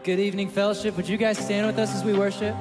Good 0.00 0.20
evening, 0.20 0.48
fellowship. 0.48 0.96
Would 0.96 1.06
you 1.06 1.18
guys 1.18 1.36
stand 1.36 1.66
with 1.66 1.78
us 1.78 1.94
as 1.94 2.02
we 2.02 2.14
worship? 2.14 2.56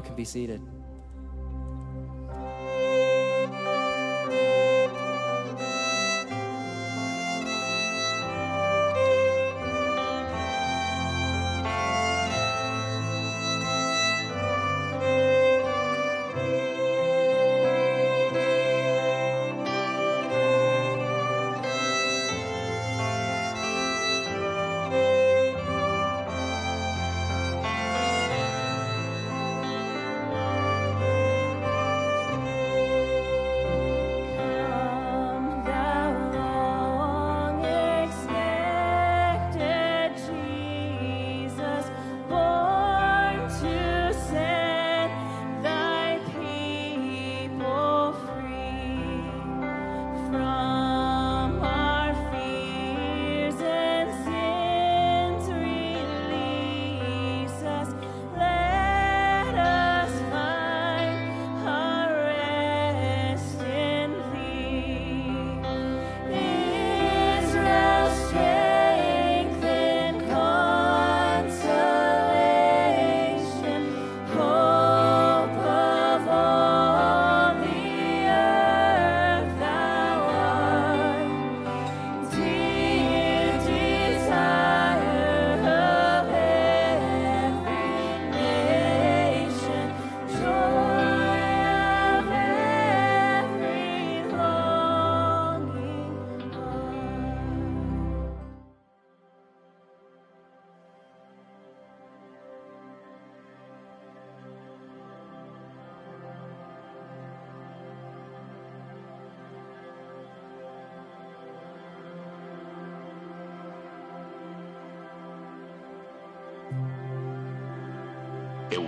All 0.00 0.06
can 0.06 0.14
be 0.16 0.24
seated. 0.24 0.79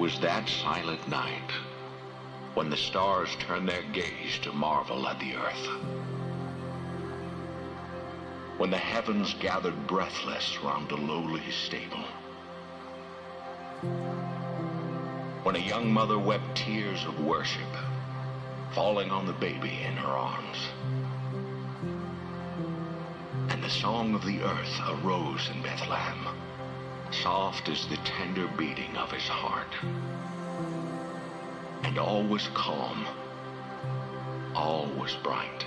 Was 0.03 0.19
that 0.19 0.49
silent 0.49 1.07
night 1.07 1.53
when 2.55 2.69
the 2.69 2.77
stars 2.77 3.37
turned 3.39 3.69
their 3.69 3.85
gaze 3.93 4.37
to 4.43 4.51
marvel 4.51 5.07
at 5.07 5.17
the 5.21 5.37
earth. 5.37 5.69
When 8.59 8.69
the 8.69 8.79
heavens 8.79 9.33
gathered 9.35 9.87
breathless 9.87 10.59
round 10.61 10.91
a 10.91 10.97
lowly 10.97 11.49
stable. 11.53 12.03
When 15.45 15.55
a 15.55 15.61
young 15.61 15.93
mother 15.93 16.19
wept 16.19 16.57
tears 16.57 17.05
of 17.05 17.25
worship, 17.25 17.73
falling 18.73 19.13
on 19.13 19.25
the 19.25 19.35
baby 19.35 19.83
in 19.87 19.93
her 19.93 20.09
arms. 20.09 20.59
And 23.51 23.63
the 23.63 23.71
song 23.71 24.17
of 24.17 24.25
the 24.25 24.43
earth 24.43 24.81
arose 24.89 25.49
in 25.55 25.63
Bethlehem 25.63 26.42
soft 27.13 27.69
as 27.69 27.87
the 27.87 27.97
tender 27.99 28.49
beating 28.57 28.97
of 28.97 29.11
his 29.11 29.29
heart. 29.29 29.75
And 31.83 31.99
all 31.99 32.23
was 32.23 32.49
calm, 32.55 33.07
all 34.55 34.87
was 34.99 35.15
bright. 35.23 35.65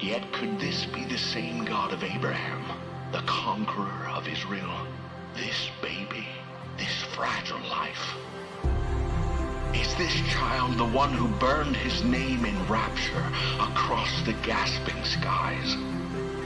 Yet 0.00 0.32
could 0.32 0.58
this 0.58 0.86
be 0.86 1.04
the 1.04 1.18
same 1.18 1.64
God 1.64 1.92
of 1.92 2.02
Abraham, 2.02 2.64
the 3.12 3.22
conqueror 3.22 4.08
of 4.08 4.26
Israel? 4.26 4.86
This 5.34 5.70
baby, 5.80 6.26
this 6.76 7.02
fragile 7.14 7.60
life? 7.68 8.14
Is 9.74 9.94
this 9.94 10.14
child 10.30 10.76
the 10.76 10.84
one 10.86 11.12
who 11.12 11.28
burned 11.38 11.76
his 11.76 12.02
name 12.04 12.44
in 12.44 12.66
rapture 12.66 13.26
across 13.60 14.22
the 14.22 14.34
gasping 14.42 15.02
skies? 15.04 15.76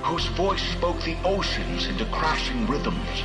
Whose 0.06 0.26
voice 0.26 0.62
spoke 0.62 1.03
the 1.03 1.17
oceans 1.25 1.88
into 1.88 2.05
crashing 2.06 2.64
rhythms? 2.69 3.25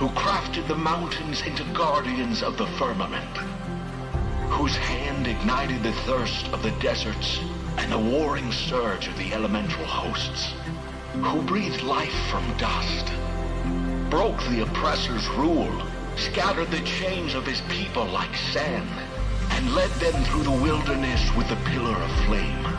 Who 0.00 0.08
crafted 0.08 0.66
the 0.66 0.74
mountains 0.74 1.42
into 1.42 1.62
guardians 1.72 2.42
of 2.42 2.56
the 2.56 2.66
firmament? 2.76 3.36
Whose 4.50 4.76
hand 4.76 5.28
ignited 5.28 5.84
the 5.84 5.92
thirst 5.92 6.48
of 6.48 6.64
the 6.64 6.72
deserts 6.80 7.38
and 7.78 7.92
the 7.92 7.98
warring 8.00 8.50
surge 8.50 9.06
of 9.06 9.16
the 9.16 9.32
elemental 9.32 9.84
hosts? 9.84 10.54
Who 11.22 11.40
breathed 11.42 11.82
life 11.82 12.18
from 12.28 12.52
dust? 12.56 13.12
Broke 14.10 14.42
the 14.50 14.64
oppressor's 14.64 15.28
rule, 15.28 15.86
scattered 16.16 16.72
the 16.72 16.80
chains 16.80 17.34
of 17.34 17.46
his 17.46 17.60
people 17.68 18.06
like 18.06 18.34
sand, 18.34 18.90
and 19.50 19.72
led 19.72 19.90
them 20.00 20.24
through 20.24 20.42
the 20.42 20.50
wilderness 20.50 21.32
with 21.36 21.48
a 21.52 21.70
pillar 21.70 21.94
of 21.94 22.10
flame. 22.26 22.71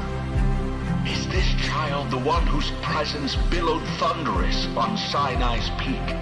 The 1.84 2.20
one 2.20 2.46
whose 2.46 2.70
presence 2.82 3.36
billowed 3.50 3.84
thunderous 3.98 4.68
on 4.78 4.96
Sinai's 4.98 5.70
peak? 5.80 6.16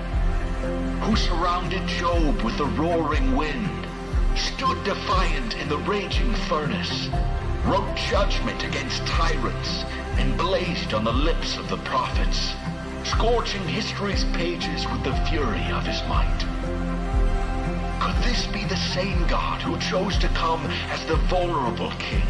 Who 1.02 1.16
surrounded 1.16 1.86
Job 1.86 2.42
with 2.44 2.58
the 2.58 2.66
roaring 2.66 3.36
wind, 3.36 3.86
stood 4.36 4.82
defiant 4.84 5.56
in 5.58 5.68
the 5.68 5.78
raging 5.80 6.34
furnace, 6.34 7.10
wrote 7.66 7.94
judgment 7.96 8.64
against 8.64 9.06
tyrants, 9.06 9.84
and 10.18 10.38
blazed 10.38 10.94
on 10.94 11.04
the 11.04 11.12
lips 11.12 11.58
of 11.58 11.68
the 11.70 11.78
prophets, 11.78 12.54
scorching 13.04 13.68
history's 13.68 14.24
pages 14.34 14.88
with 14.88 15.04
the 15.04 15.16
fury 15.28 15.72
of 15.72 15.86
his 15.86 16.02
might? 16.08 16.40
Could 18.00 18.16
this 18.24 18.48
be 18.48 18.64
the 18.64 18.78
same 18.78 19.28
God 19.28 19.62
who 19.62 19.78
chose 19.80 20.18
to 20.20 20.28
come 20.30 20.66
as 20.90 21.06
the 21.06 21.18
vulnerable 21.18 21.92
king, 22.00 22.24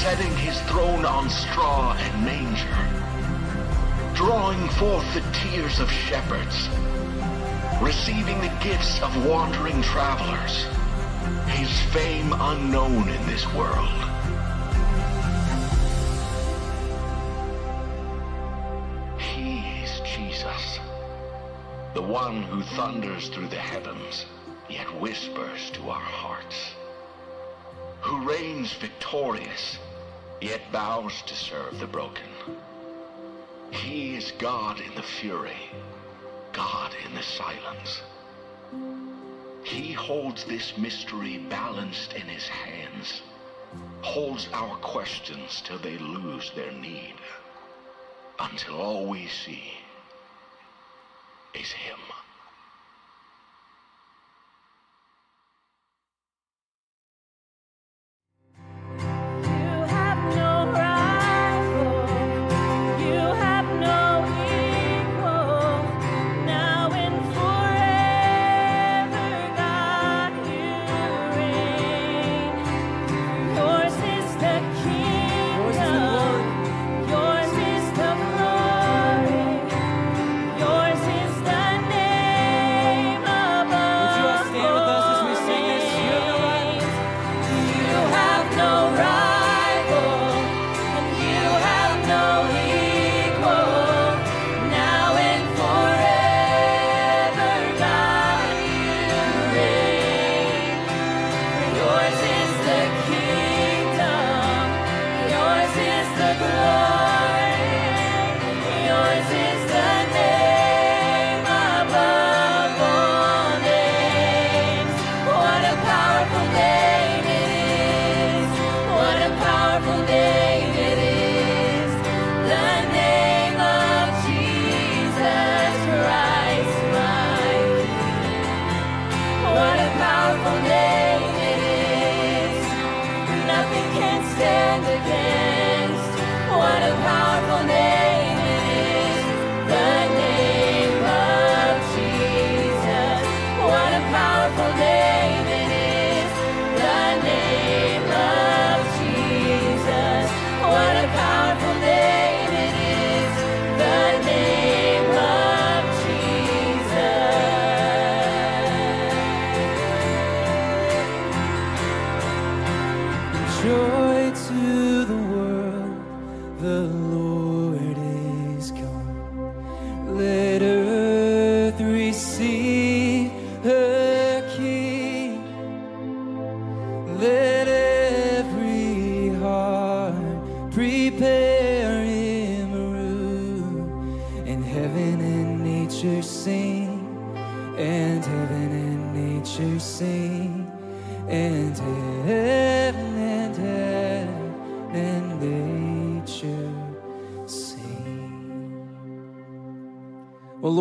setting 0.00 0.34
his 0.38 0.58
throne 0.62 1.04
on 1.04 1.28
straw 1.28 1.94
and 1.94 2.24
manger, 2.24 4.14
drawing 4.14 4.66
forth 4.70 5.04
the 5.12 5.20
tears 5.30 5.78
of 5.78 5.90
shepherds, 5.90 6.70
receiving 7.82 8.40
the 8.40 8.58
gifts 8.62 9.02
of 9.02 9.26
wandering 9.26 9.82
travelers, 9.82 10.64
his 11.48 11.70
fame 11.92 12.32
unknown 12.32 13.10
in 13.10 13.26
this 13.26 13.44
world? 13.52 13.90
He 19.20 19.58
is 19.82 20.00
Jesus, 20.00 20.78
the 21.92 22.00
one 22.00 22.42
who 22.44 22.62
thunders 22.62 23.28
through 23.28 23.48
the 23.48 23.56
heavens, 23.56 24.24
yet 24.70 24.86
whispers 24.98 25.70
to 25.72 25.90
our 25.90 26.00
hearts, 26.00 26.70
who 28.00 28.26
reigns 28.26 28.72
victorious, 28.72 29.76
yet 30.40 30.60
bows 30.72 31.22
to 31.22 31.34
serve 31.34 31.78
the 31.78 31.86
broken. 31.86 32.28
He 33.70 34.16
is 34.16 34.32
God 34.38 34.80
in 34.80 34.94
the 34.94 35.02
fury, 35.02 35.70
God 36.52 36.92
in 37.06 37.14
the 37.14 37.22
silence. 37.22 38.00
He 39.62 39.92
holds 39.92 40.44
this 40.44 40.76
mystery 40.78 41.38
balanced 41.38 42.14
in 42.14 42.22
his 42.22 42.48
hands, 42.48 43.22
holds 44.02 44.48
our 44.52 44.76
questions 44.76 45.62
till 45.64 45.78
they 45.78 45.98
lose 45.98 46.50
their 46.56 46.72
need, 46.72 47.14
until 48.38 48.80
all 48.80 49.06
we 49.06 49.26
see 49.28 49.74
is 51.54 51.70
him. 51.70 51.98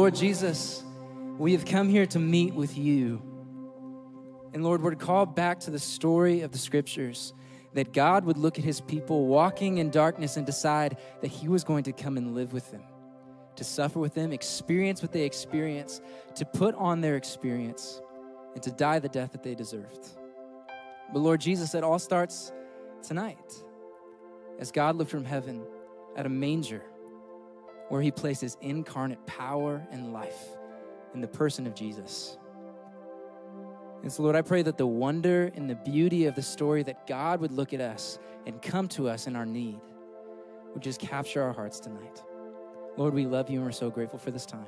Lord 0.09 0.17
Jesus, 0.17 0.83
we 1.37 1.51
have 1.51 1.65
come 1.65 1.87
here 1.87 2.07
to 2.07 2.17
meet 2.17 2.55
with 2.55 2.75
you. 2.75 3.21
And 4.55 4.63
Lord, 4.63 4.81
we're 4.81 4.95
called 4.95 5.35
back 5.35 5.59
to 5.59 5.69
the 5.69 5.77
story 5.77 6.41
of 6.41 6.51
the 6.51 6.57
scriptures 6.57 7.31
that 7.75 7.93
God 7.93 8.25
would 8.25 8.35
look 8.35 8.57
at 8.57 8.65
his 8.65 8.81
people 8.81 9.27
walking 9.27 9.77
in 9.77 9.91
darkness 9.91 10.35
and 10.35 10.47
decide 10.47 10.97
that 11.21 11.27
he 11.27 11.47
was 11.47 11.63
going 11.63 11.83
to 11.83 11.91
come 11.91 12.17
and 12.17 12.33
live 12.33 12.53
with 12.53 12.71
them, 12.71 12.81
to 13.57 13.63
suffer 13.63 13.99
with 13.99 14.15
them, 14.15 14.33
experience 14.33 15.03
what 15.03 15.11
they 15.11 15.25
experienced, 15.25 16.01
to 16.33 16.43
put 16.43 16.73
on 16.73 17.01
their 17.01 17.15
experience, 17.15 18.01
and 18.55 18.63
to 18.63 18.71
die 18.71 18.97
the 18.97 19.09
death 19.09 19.33
that 19.33 19.43
they 19.43 19.53
deserved. 19.53 20.07
But 21.13 21.19
Lord 21.19 21.39
Jesus, 21.39 21.75
it 21.75 21.83
all 21.83 21.99
starts 21.99 22.51
tonight 23.03 23.63
as 24.57 24.71
God 24.71 24.95
looked 24.95 25.11
from 25.11 25.25
heaven 25.25 25.61
at 26.15 26.25
a 26.25 26.29
manger 26.29 26.83
where 27.89 28.01
he 28.01 28.11
places 28.11 28.57
incarnate 28.61 29.25
power 29.25 29.85
and 29.91 30.13
life 30.13 30.47
in 31.13 31.21
the 31.21 31.27
person 31.27 31.67
of 31.67 31.75
Jesus. 31.75 32.37
And 34.01 34.11
so, 34.11 34.23
Lord, 34.23 34.35
I 34.35 34.41
pray 34.41 34.61
that 34.61 34.77
the 34.77 34.87
wonder 34.87 35.51
and 35.55 35.69
the 35.69 35.75
beauty 35.75 36.25
of 36.25 36.35
the 36.35 36.41
story 36.41 36.83
that 36.83 37.05
God 37.05 37.41
would 37.41 37.51
look 37.51 37.73
at 37.73 37.81
us 37.81 38.17
and 38.45 38.61
come 38.61 38.87
to 38.89 39.09
us 39.09 39.27
in 39.27 39.35
our 39.35 39.45
need 39.45 39.79
would 40.73 40.81
just 40.81 41.01
capture 41.01 41.43
our 41.43 41.51
hearts 41.51 41.79
tonight. 41.79 42.23
Lord, 42.95 43.13
we 43.13 43.25
love 43.25 43.49
you 43.49 43.57
and 43.57 43.65
we're 43.65 43.71
so 43.71 43.89
grateful 43.89 44.19
for 44.19 44.31
this 44.31 44.45
time. 44.45 44.65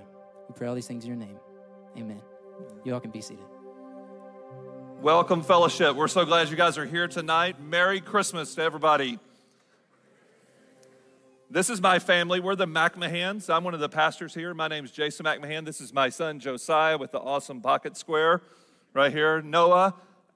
We 0.49 0.55
pray 0.55 0.67
all 0.67 0.75
these 0.75 0.87
things 0.87 1.05
in 1.05 1.09
your 1.09 1.17
name. 1.17 1.39
Amen. 1.97 2.21
You 2.83 2.93
all 2.93 2.99
can 2.99 3.11
be 3.11 3.21
seated. 3.21 3.45
Welcome, 5.01 5.41
fellowship. 5.41 5.95
We're 5.95 6.07
so 6.07 6.25
glad 6.25 6.49
you 6.49 6.57
guys 6.57 6.77
are 6.77 6.85
here 6.85 7.07
tonight. 7.07 7.61
Merry 7.61 8.01
Christmas 8.01 8.53
to 8.55 8.61
everybody. 8.61 9.19
This 11.53 11.69
is 11.69 11.81
my 11.81 11.99
family. 11.99 12.39
We're 12.39 12.55
the 12.55 12.65
McMahons. 12.65 13.53
I'm 13.53 13.65
one 13.65 13.73
of 13.73 13.81
the 13.81 13.89
pastors 13.89 14.33
here. 14.33 14.53
My 14.53 14.69
name 14.69 14.85
is 14.85 14.91
Jason 14.91 15.25
McMahon. 15.25 15.65
This 15.65 15.81
is 15.81 15.91
my 15.91 16.07
son, 16.07 16.39
Josiah, 16.39 16.97
with 16.97 17.11
the 17.11 17.19
awesome 17.19 17.59
pocket 17.59 17.97
square 17.97 18.41
right 18.93 19.11
here. 19.11 19.41
Noah, 19.41 19.95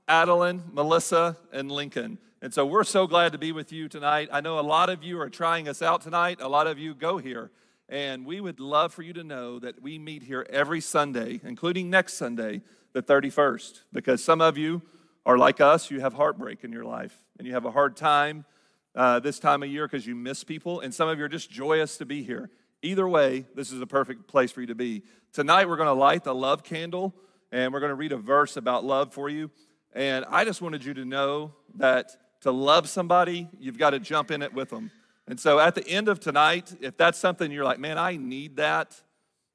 Adeline, 0.10 0.64
Melissa, 0.74 1.38
and 1.54 1.72
Lincoln. 1.72 2.18
And 2.42 2.54
so 2.54 2.66
we're 2.66 2.84
so 2.84 3.08
glad 3.08 3.32
to 3.32 3.38
be 3.38 3.54
with 3.54 3.72
you 3.72 3.88
tonight. 3.88 4.28
I 4.30 4.42
know 4.42 4.60
a 4.60 4.62
lot 4.62 4.90
of 4.90 5.06
you 5.06 5.18
are 5.22 5.30
trying 5.30 5.70
us 5.70 5.82
out 5.82 6.02
tonight. 6.02 6.40
A 6.42 6.50
lot 6.50 6.68
of 6.68 6.78
you 6.78 6.94
go 6.94 7.18
here. 7.18 7.50
And 7.88 8.26
we 8.26 8.42
would 8.42 8.60
love 8.60 8.94
for 8.94 9.02
you 9.02 9.14
to 9.14 9.24
know 9.24 9.58
that 9.60 9.82
we 9.82 9.98
meet 9.98 10.24
here 10.24 10.46
every 10.50 10.82
Sunday, 10.82 11.40
including 11.46 11.90
next 11.90 12.16
Sunday, 12.16 12.62
the 12.92 13.02
31st, 13.02 13.84
because 13.94 14.22
some 14.22 14.42
of 14.42 14.58
you 14.58 14.82
are 15.26 15.38
like 15.38 15.62
us, 15.62 15.90
you 15.90 16.02
have 16.02 16.16
heartbreak 16.16 16.66
in 16.66 16.74
your 16.74 16.84
life, 16.84 17.18
and 17.38 17.48
you 17.48 17.54
have 17.54 17.64
a 17.64 17.72
hard 17.72 17.96
time 17.96 18.44
uh, 18.96 19.20
this 19.20 19.40
time 19.40 19.62
of 19.64 19.70
year 19.70 19.88
because 19.88 20.08
you 20.08 20.16
miss 20.16 20.44
people, 20.44 20.80
and 20.80 20.94
some 20.94 21.10
of 21.10 21.20
you 21.20 21.26
are 21.26 21.30
just 21.30 21.52
joyous 21.52 21.98
to 21.98 22.06
be 22.06 22.24
here. 22.24 22.50
Either 22.82 23.08
way, 23.08 23.46
this 23.56 23.72
is 23.72 23.82
a 23.82 23.88
perfect 23.88 24.28
place 24.28 24.52
for 24.52 24.62
you 24.62 24.68
to 24.68 24.76
be. 24.76 25.04
Tonight, 25.34 25.68
we're 25.68 25.78
going 25.78 25.88
to 25.88 25.94
light 25.94 26.24
the 26.24 26.36
love 26.36 26.64
candle, 26.64 27.14
and 27.52 27.74
we're 27.74 27.80
going 27.80 27.90
to 27.90 27.96
read 27.96 28.12
a 28.12 28.18
verse 28.18 28.58
about 28.58 28.86
love 28.86 29.14
for 29.14 29.30
you. 29.30 29.52
And 29.94 30.26
I 30.30 30.46
just 30.46 30.62
wanted 30.62 30.84
you 30.84 30.94
to 30.96 31.06
know 31.06 31.54
that 31.76 32.16
to 32.42 32.52
love 32.52 32.88
somebody, 32.88 33.50
you've 33.60 33.78
got 33.78 33.92
to 33.92 34.00
jump 34.00 34.30
in 34.30 34.42
it 34.42 34.54
with 34.54 34.70
them. 34.70 34.92
And 35.28 35.40
so 35.40 35.60
at 35.60 35.74
the 35.74 35.88
end 35.88 36.08
of 36.08 36.20
tonight, 36.20 36.76
if 36.82 36.96
that's 36.98 37.18
something 37.18 37.52
you're 37.52 37.66
like, 37.66 37.80
man, 37.80 37.98
I 37.98 38.18
need 38.18 38.58
that, 38.58 39.02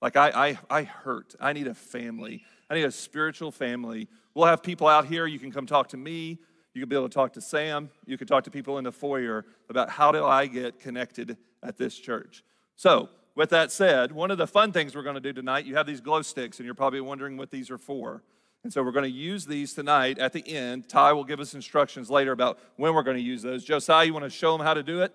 like 0.02 0.16
I, 0.16 0.58
I, 0.70 0.78
I 0.78 0.82
hurt, 0.82 1.36
I 1.40 1.52
need 1.52 1.68
a 1.68 1.74
family, 1.74 2.42
I 2.68 2.74
need 2.74 2.84
a 2.84 2.90
spiritual 2.90 3.52
family. 3.52 4.08
We'll 4.34 4.46
have 4.46 4.62
people 4.62 4.86
out 4.86 5.06
here. 5.06 5.26
You 5.26 5.38
can 5.38 5.50
come 5.50 5.66
talk 5.66 5.88
to 5.88 5.96
me. 5.96 6.38
You 6.74 6.82
could 6.82 6.88
be 6.88 6.96
able 6.96 7.08
to 7.08 7.14
talk 7.14 7.32
to 7.34 7.40
Sam. 7.40 7.90
You 8.06 8.16
could 8.16 8.28
talk 8.28 8.44
to 8.44 8.50
people 8.50 8.78
in 8.78 8.84
the 8.84 8.92
foyer 8.92 9.44
about 9.68 9.90
how 9.90 10.12
do 10.12 10.24
I 10.24 10.46
get 10.46 10.78
connected 10.78 11.36
at 11.62 11.76
this 11.76 11.96
church. 11.96 12.44
So, 12.76 13.08
with 13.34 13.50
that 13.50 13.72
said, 13.72 14.12
one 14.12 14.30
of 14.30 14.38
the 14.38 14.46
fun 14.46 14.72
things 14.72 14.94
we're 14.94 15.02
going 15.02 15.14
to 15.14 15.20
do 15.20 15.32
tonight, 15.32 15.64
you 15.64 15.76
have 15.76 15.86
these 15.86 16.00
glow 16.00 16.22
sticks, 16.22 16.58
and 16.58 16.66
you're 16.66 16.74
probably 16.74 17.00
wondering 17.00 17.36
what 17.36 17.50
these 17.50 17.70
are 17.70 17.78
for. 17.78 18.22
And 18.62 18.72
so 18.72 18.82
we're 18.82 18.92
going 18.92 19.10
to 19.10 19.10
use 19.10 19.46
these 19.46 19.72
tonight 19.72 20.18
at 20.18 20.32
the 20.32 20.46
end. 20.46 20.88
Ty 20.88 21.14
will 21.14 21.24
give 21.24 21.40
us 21.40 21.54
instructions 21.54 22.10
later 22.10 22.32
about 22.32 22.58
when 22.76 22.94
we're 22.94 23.02
going 23.02 23.16
to 23.16 23.22
use 23.22 23.40
those. 23.40 23.64
Josiah, 23.64 24.04
you 24.04 24.12
want 24.12 24.24
to 24.24 24.30
show 24.30 24.56
them 24.56 24.66
how 24.66 24.74
to 24.74 24.82
do 24.82 25.00
it? 25.00 25.14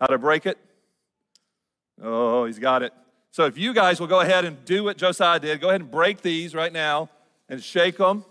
How 0.00 0.06
to 0.06 0.16
break 0.16 0.46
it? 0.46 0.58
Oh, 2.00 2.46
he's 2.46 2.58
got 2.58 2.82
it. 2.82 2.92
So 3.30 3.44
if 3.44 3.58
you 3.58 3.74
guys 3.74 4.00
will 4.00 4.06
go 4.06 4.20
ahead 4.20 4.46
and 4.46 4.64
do 4.64 4.84
what 4.84 4.96
Josiah 4.96 5.38
did, 5.38 5.60
go 5.60 5.68
ahead 5.68 5.82
and 5.82 5.90
break 5.90 6.22
these 6.22 6.54
right 6.54 6.72
now 6.72 7.10
and 7.50 7.62
shake 7.62 7.98
them. 7.98 8.24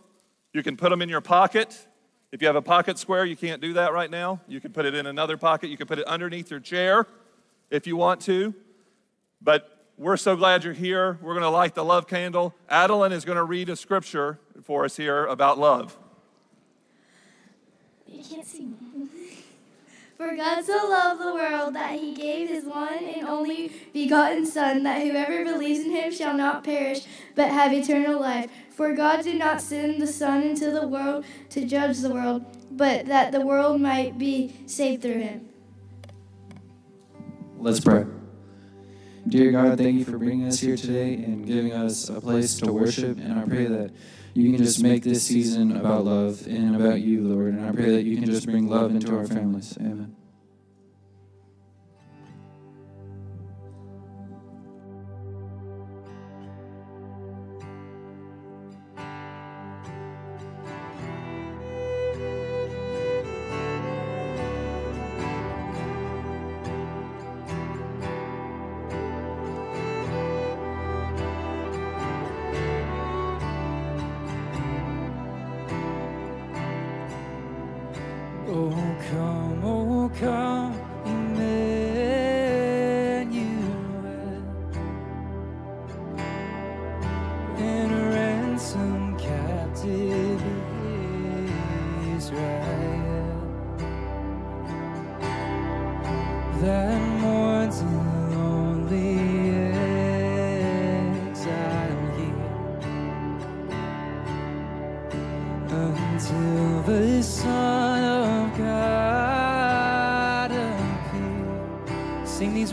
You 0.53 0.63
can 0.63 0.77
put 0.77 0.89
them 0.89 1.01
in 1.01 1.09
your 1.09 1.21
pocket. 1.21 1.87
If 2.35 2.41
you 2.41 2.47
have 2.47 2.57
a 2.57 2.61
pocket 2.61 2.99
square, 2.99 3.23
you 3.23 3.37
can't 3.37 3.61
do 3.61 3.71
that 3.75 3.93
right 3.93 4.11
now. 4.11 4.41
You 4.45 4.59
can 4.59 4.73
put 4.73 4.83
it 4.83 4.93
in 4.93 5.05
another 5.05 5.37
pocket. 5.37 5.69
You 5.69 5.77
can 5.77 5.87
put 5.87 5.99
it 5.99 6.05
underneath 6.05 6.51
your 6.51 6.59
chair 6.59 7.07
if 7.69 7.87
you 7.87 7.95
want 7.95 8.19
to. 8.23 8.53
But 9.41 9.85
we're 9.97 10.17
so 10.17 10.35
glad 10.35 10.65
you're 10.65 10.73
here. 10.73 11.17
We're 11.21 11.31
going 11.31 11.43
to 11.43 11.49
light 11.49 11.75
the 11.75 11.85
love 11.85 12.07
candle. 12.07 12.53
Adeline 12.67 13.13
is 13.13 13.23
going 13.23 13.37
to 13.37 13.45
read 13.45 13.69
a 13.69 13.77
scripture 13.77 14.37
for 14.63 14.83
us 14.83 14.97
here 14.97 15.25
about 15.27 15.57
love. 15.57 15.97
You 18.05 18.21
can't 18.21 18.45
see 18.45 18.65
me. 18.65 18.75
For 20.17 20.33
God 20.33 20.63
so 20.63 20.87
loved 20.89 21.21
the 21.21 21.33
world 21.33 21.75
that 21.75 21.99
he 21.99 22.13
gave 22.13 22.47
his 22.47 22.63
one 22.63 23.03
and 23.03 23.27
only 23.27 23.71
begotten 23.91 24.45
Son, 24.45 24.83
that 24.83 25.01
whoever 25.01 25.43
believes 25.43 25.81
in 25.81 25.91
him 25.91 26.09
shall 26.09 26.33
not 26.33 26.63
perish, 26.63 27.05
but 27.35 27.49
have 27.49 27.73
eternal 27.73 28.21
life. 28.21 28.49
For 28.69 28.93
God 28.93 29.23
did 29.23 29.37
not 29.37 29.61
send 29.61 30.01
the 30.01 30.07
Son 30.07 30.41
into 30.41 30.71
the 30.71 30.87
world 30.87 31.25
to 31.49 31.65
judge 31.65 31.99
the 31.99 32.13
world, 32.13 32.45
but 32.71 33.07
that 33.07 33.33
the 33.33 33.41
world 33.41 33.81
might 33.81 34.17
be 34.17 34.55
saved 34.67 35.01
through 35.01 35.19
him. 35.19 35.49
Let's 37.57 37.81
pray. 37.81 38.05
Dear 39.27 39.51
God, 39.51 39.77
thank 39.77 39.97
you 39.97 40.05
for 40.05 40.17
bringing 40.17 40.47
us 40.47 40.59
here 40.59 40.77
today 40.77 41.15
and 41.15 41.45
giving 41.45 41.73
us 41.73 42.07
a 42.07 42.21
place 42.21 42.55
to 42.59 42.71
worship. 42.71 43.17
And 43.17 43.37
I 43.37 43.43
pray 43.43 43.65
that 43.65 43.91
you 44.35 44.51
can 44.51 44.63
just 44.63 44.83
make 44.83 45.03
this 45.03 45.23
season 45.23 45.75
about 45.75 46.03
love 46.05 46.45
and 46.45 46.75
about 46.75 46.99
you, 46.99 47.23
Lord. 47.23 47.53
And 47.53 47.65
I 47.65 47.71
pray 47.71 47.91
that 47.91 48.03
you 48.03 48.17
can 48.17 48.25
just 48.25 48.45
bring 48.45 48.67
love 48.67 48.91
into 48.91 49.15
our 49.15 49.25
families. 49.25 49.77
Amen. 49.79 50.15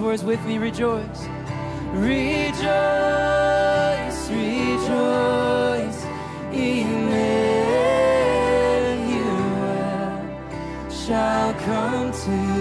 Words 0.03 0.25
with 0.25 0.45
me, 0.47 0.59
rejoice. 0.59 1.29
Rejoice, 1.93 2.61
rejoice, 4.31 6.05
Emmanuel 6.53 7.13
shall 10.91 11.55
come 11.55 12.11
to 12.11 12.52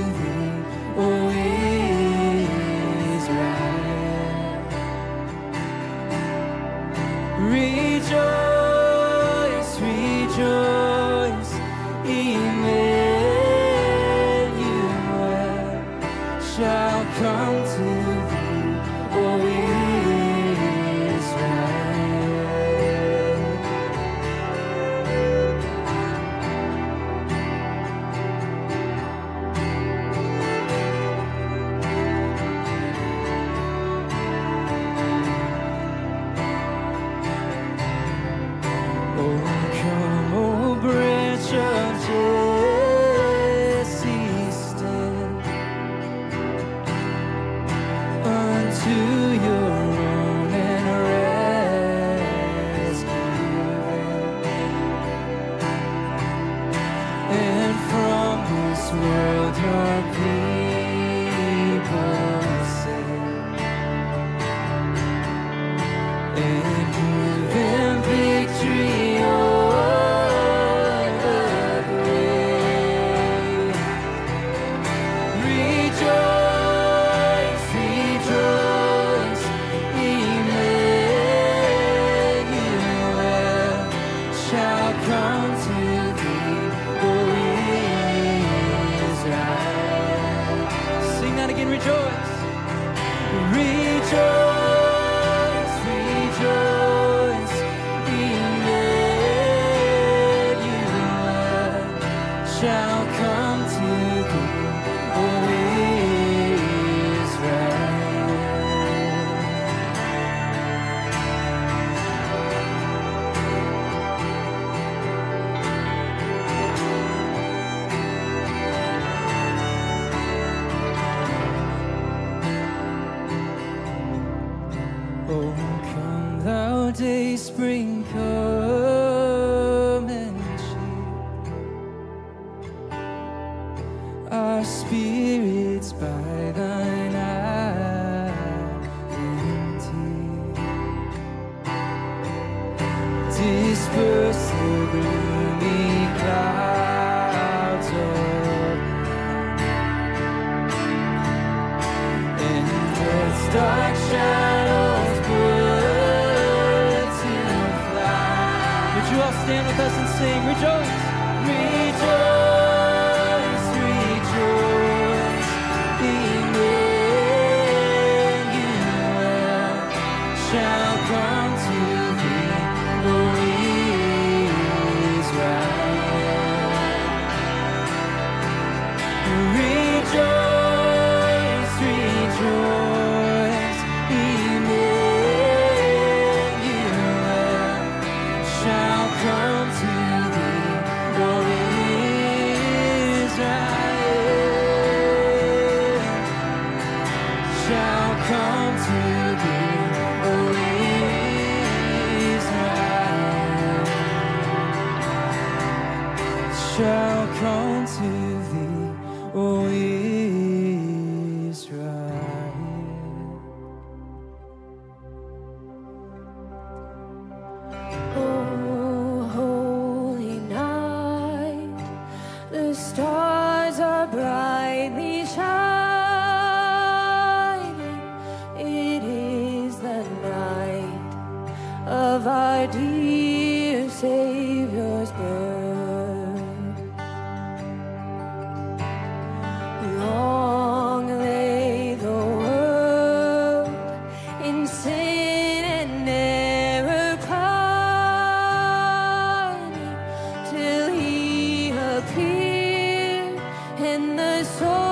and 253.83 254.20
the 254.20 254.44
soul. 254.44 254.91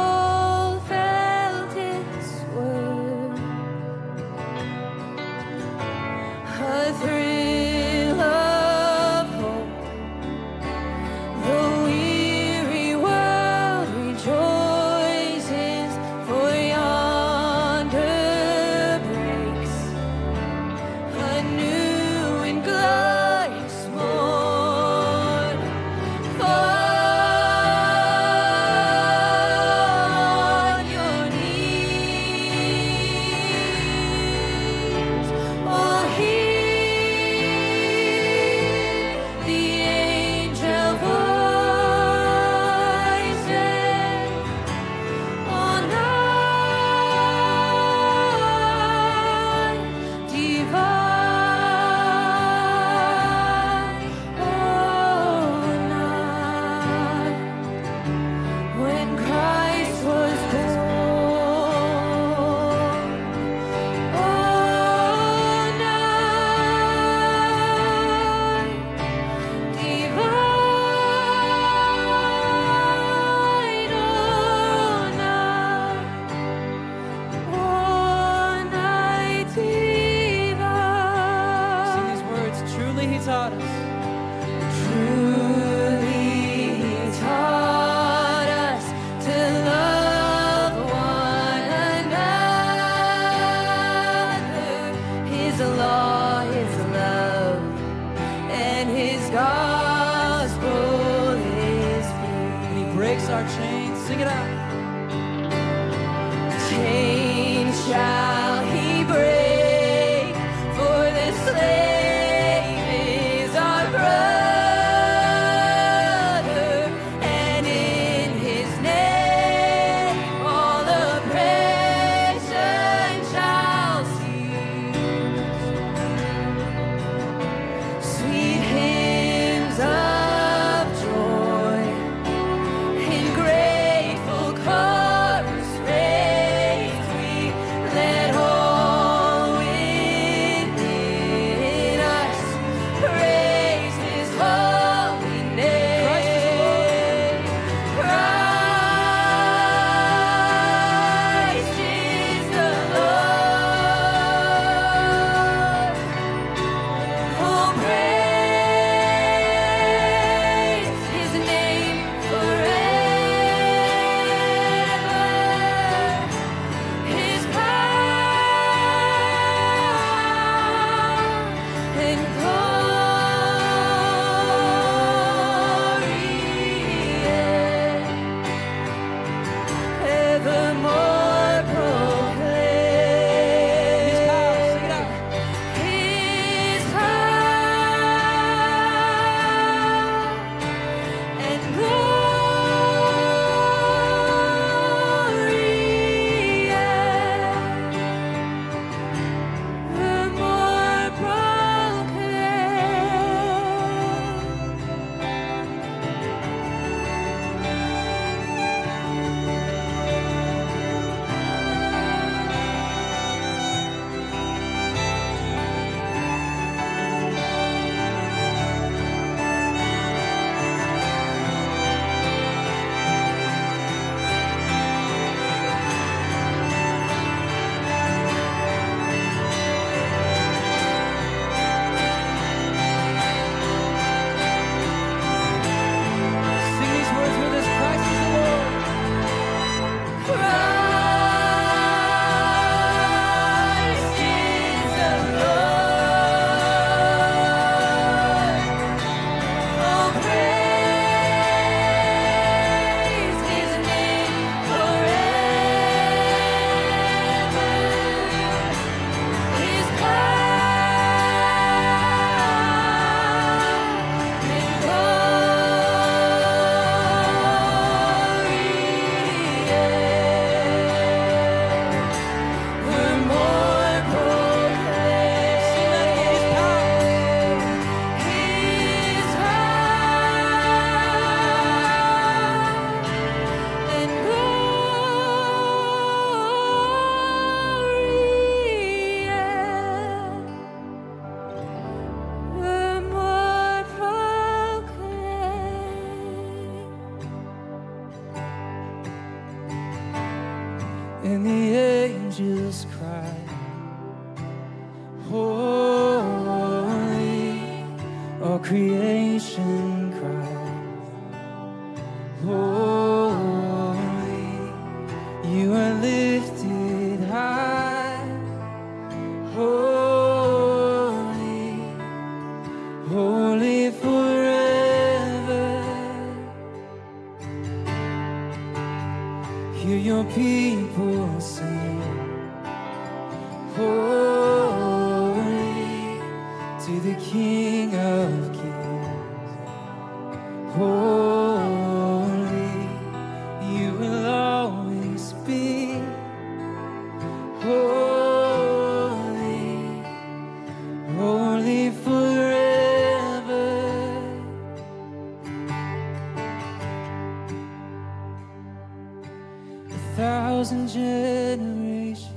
Thousand 360.19 360.89
generations 360.89 362.27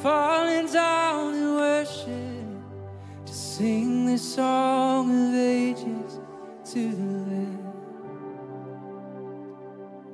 falling 0.00 0.72
down 0.72 1.34
in 1.34 1.54
worship 1.56 3.26
to 3.26 3.32
sing 3.32 4.06
the 4.06 4.16
song 4.16 5.10
of 5.10 5.34
ages 5.34 6.20
to 6.64 6.92
the 6.92 7.02
Lamb. 7.02 7.72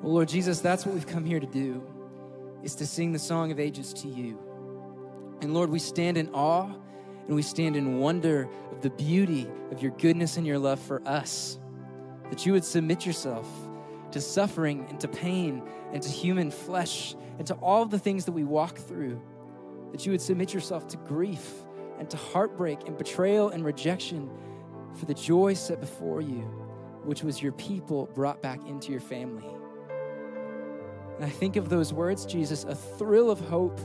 Well, 0.00 0.14
Lord 0.14 0.28
Jesus, 0.28 0.60
that's 0.60 0.86
what 0.86 0.94
we've 0.94 1.06
come 1.06 1.26
here 1.26 1.40
to 1.40 1.46
do, 1.46 1.86
is 2.62 2.74
to 2.76 2.86
sing 2.86 3.12
the 3.12 3.18
song 3.18 3.52
of 3.52 3.60
ages 3.60 3.92
to 3.92 4.08
you. 4.08 4.38
And 5.42 5.52
Lord, 5.52 5.68
we 5.68 5.78
stand 5.78 6.16
in 6.16 6.30
awe 6.30 6.72
and 7.26 7.36
we 7.36 7.42
stand 7.42 7.76
in 7.76 7.98
wonder 7.98 8.48
of 8.72 8.80
the 8.80 8.88
beauty 8.88 9.46
of 9.70 9.82
your 9.82 9.92
goodness 9.98 10.38
and 10.38 10.46
your 10.46 10.58
love 10.58 10.80
for 10.80 11.06
us. 11.06 11.58
That 12.30 12.46
you 12.46 12.54
would 12.54 12.64
submit 12.64 13.04
yourself 13.04 13.46
to 14.14 14.20
suffering 14.20 14.86
and 14.88 14.98
to 15.00 15.08
pain 15.08 15.62
and 15.92 16.02
to 16.02 16.08
human 16.08 16.50
flesh 16.50 17.16
and 17.38 17.46
to 17.46 17.54
all 17.54 17.84
the 17.84 17.98
things 17.98 18.24
that 18.24 18.32
we 18.32 18.44
walk 18.44 18.78
through. 18.78 19.20
That 19.92 20.06
you 20.06 20.12
would 20.12 20.20
submit 20.20 20.54
yourself 20.54 20.86
to 20.88 20.96
grief 20.96 21.52
and 21.98 22.08
to 22.10 22.16
heartbreak 22.16 22.86
and 22.86 22.96
betrayal 22.96 23.50
and 23.50 23.64
rejection 23.64 24.30
for 24.94 25.06
the 25.06 25.14
joy 25.14 25.54
set 25.54 25.80
before 25.80 26.20
you, 26.20 26.42
which 27.04 27.24
was 27.24 27.42
your 27.42 27.52
people 27.52 28.08
brought 28.14 28.40
back 28.40 28.64
into 28.68 28.92
your 28.92 29.00
family. 29.00 29.48
And 31.16 31.24
I 31.24 31.28
think 31.28 31.56
of 31.56 31.68
those 31.68 31.92
words, 31.92 32.24
Jesus, 32.24 32.64
a 32.64 32.74
thrill 32.74 33.30
of 33.30 33.40
hope. 33.40 33.80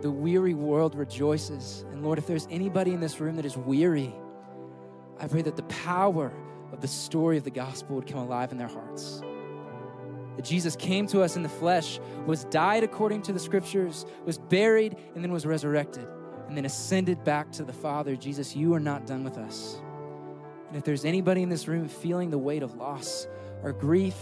The 0.00 0.10
weary 0.10 0.54
world 0.54 0.94
rejoices. 0.94 1.84
And 1.92 2.02
Lord, 2.02 2.18
if 2.18 2.26
there's 2.26 2.48
anybody 2.50 2.92
in 2.92 3.00
this 3.00 3.20
room 3.20 3.36
that 3.36 3.44
is 3.44 3.56
weary, 3.56 4.12
I 5.20 5.28
pray 5.28 5.42
that 5.42 5.56
the 5.56 5.62
power 5.64 6.32
of 6.72 6.80
the 6.80 6.88
story 6.88 7.36
of 7.36 7.44
the 7.44 7.50
gospel 7.50 7.96
would 7.96 8.06
come 8.06 8.18
alive 8.18 8.50
in 8.50 8.58
their 8.58 8.66
hearts. 8.66 9.22
That 10.36 10.44
Jesus 10.44 10.76
came 10.76 11.06
to 11.08 11.22
us 11.22 11.36
in 11.36 11.42
the 11.42 11.48
flesh, 11.48 12.00
was 12.26 12.44
died 12.44 12.84
according 12.84 13.22
to 13.22 13.32
the 13.32 13.38
scriptures, 13.38 14.06
was 14.24 14.38
buried, 14.38 14.96
and 15.14 15.22
then 15.22 15.32
was 15.32 15.44
resurrected, 15.44 16.06
and 16.48 16.56
then 16.56 16.64
ascended 16.64 17.22
back 17.24 17.52
to 17.52 17.64
the 17.64 17.72
Father. 17.72 18.16
Jesus, 18.16 18.56
you 18.56 18.74
are 18.74 18.80
not 18.80 19.06
done 19.06 19.24
with 19.24 19.36
us. 19.36 19.80
And 20.68 20.76
if 20.76 20.84
there's 20.84 21.04
anybody 21.04 21.42
in 21.42 21.50
this 21.50 21.68
room 21.68 21.86
feeling 21.86 22.30
the 22.30 22.38
weight 22.38 22.62
of 22.62 22.76
loss 22.76 23.26
or 23.62 23.72
grief 23.72 24.16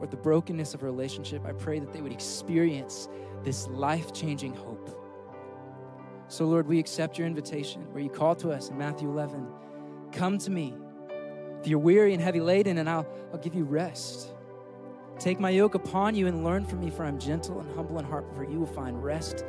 or 0.00 0.06
the 0.06 0.16
brokenness 0.16 0.72
of 0.72 0.82
a 0.82 0.86
relationship, 0.86 1.44
I 1.44 1.52
pray 1.52 1.80
that 1.80 1.92
they 1.92 2.00
would 2.00 2.12
experience 2.12 3.08
this 3.42 3.66
life 3.68 4.12
changing 4.12 4.54
hope. 4.54 5.02
So, 6.28 6.44
Lord, 6.44 6.66
we 6.66 6.78
accept 6.78 7.18
your 7.18 7.26
invitation 7.26 7.92
where 7.92 8.02
you 8.02 8.10
call 8.10 8.34
to 8.36 8.50
us 8.50 8.70
in 8.70 8.78
Matthew 8.78 9.08
11 9.08 9.46
Come 10.12 10.38
to 10.38 10.50
me 10.50 10.74
if 11.60 11.66
you're 11.66 11.78
weary 11.78 12.12
and 12.14 12.22
heavy 12.22 12.40
laden, 12.40 12.78
and 12.78 12.88
I'll, 12.88 13.06
I'll 13.32 13.38
give 13.38 13.54
you 13.54 13.64
rest. 13.64 14.32
Take 15.18 15.40
my 15.40 15.50
yoke 15.50 15.74
upon 15.74 16.14
you 16.14 16.26
and 16.26 16.44
learn 16.44 16.64
from 16.66 16.80
me, 16.80 16.90
for 16.90 17.04
I'm 17.04 17.18
gentle 17.18 17.60
and 17.60 17.74
humble 17.74 17.98
in 17.98 18.04
heart, 18.04 18.26
for 18.34 18.44
you 18.44 18.60
will 18.60 18.66
find 18.66 19.02
rest 19.02 19.44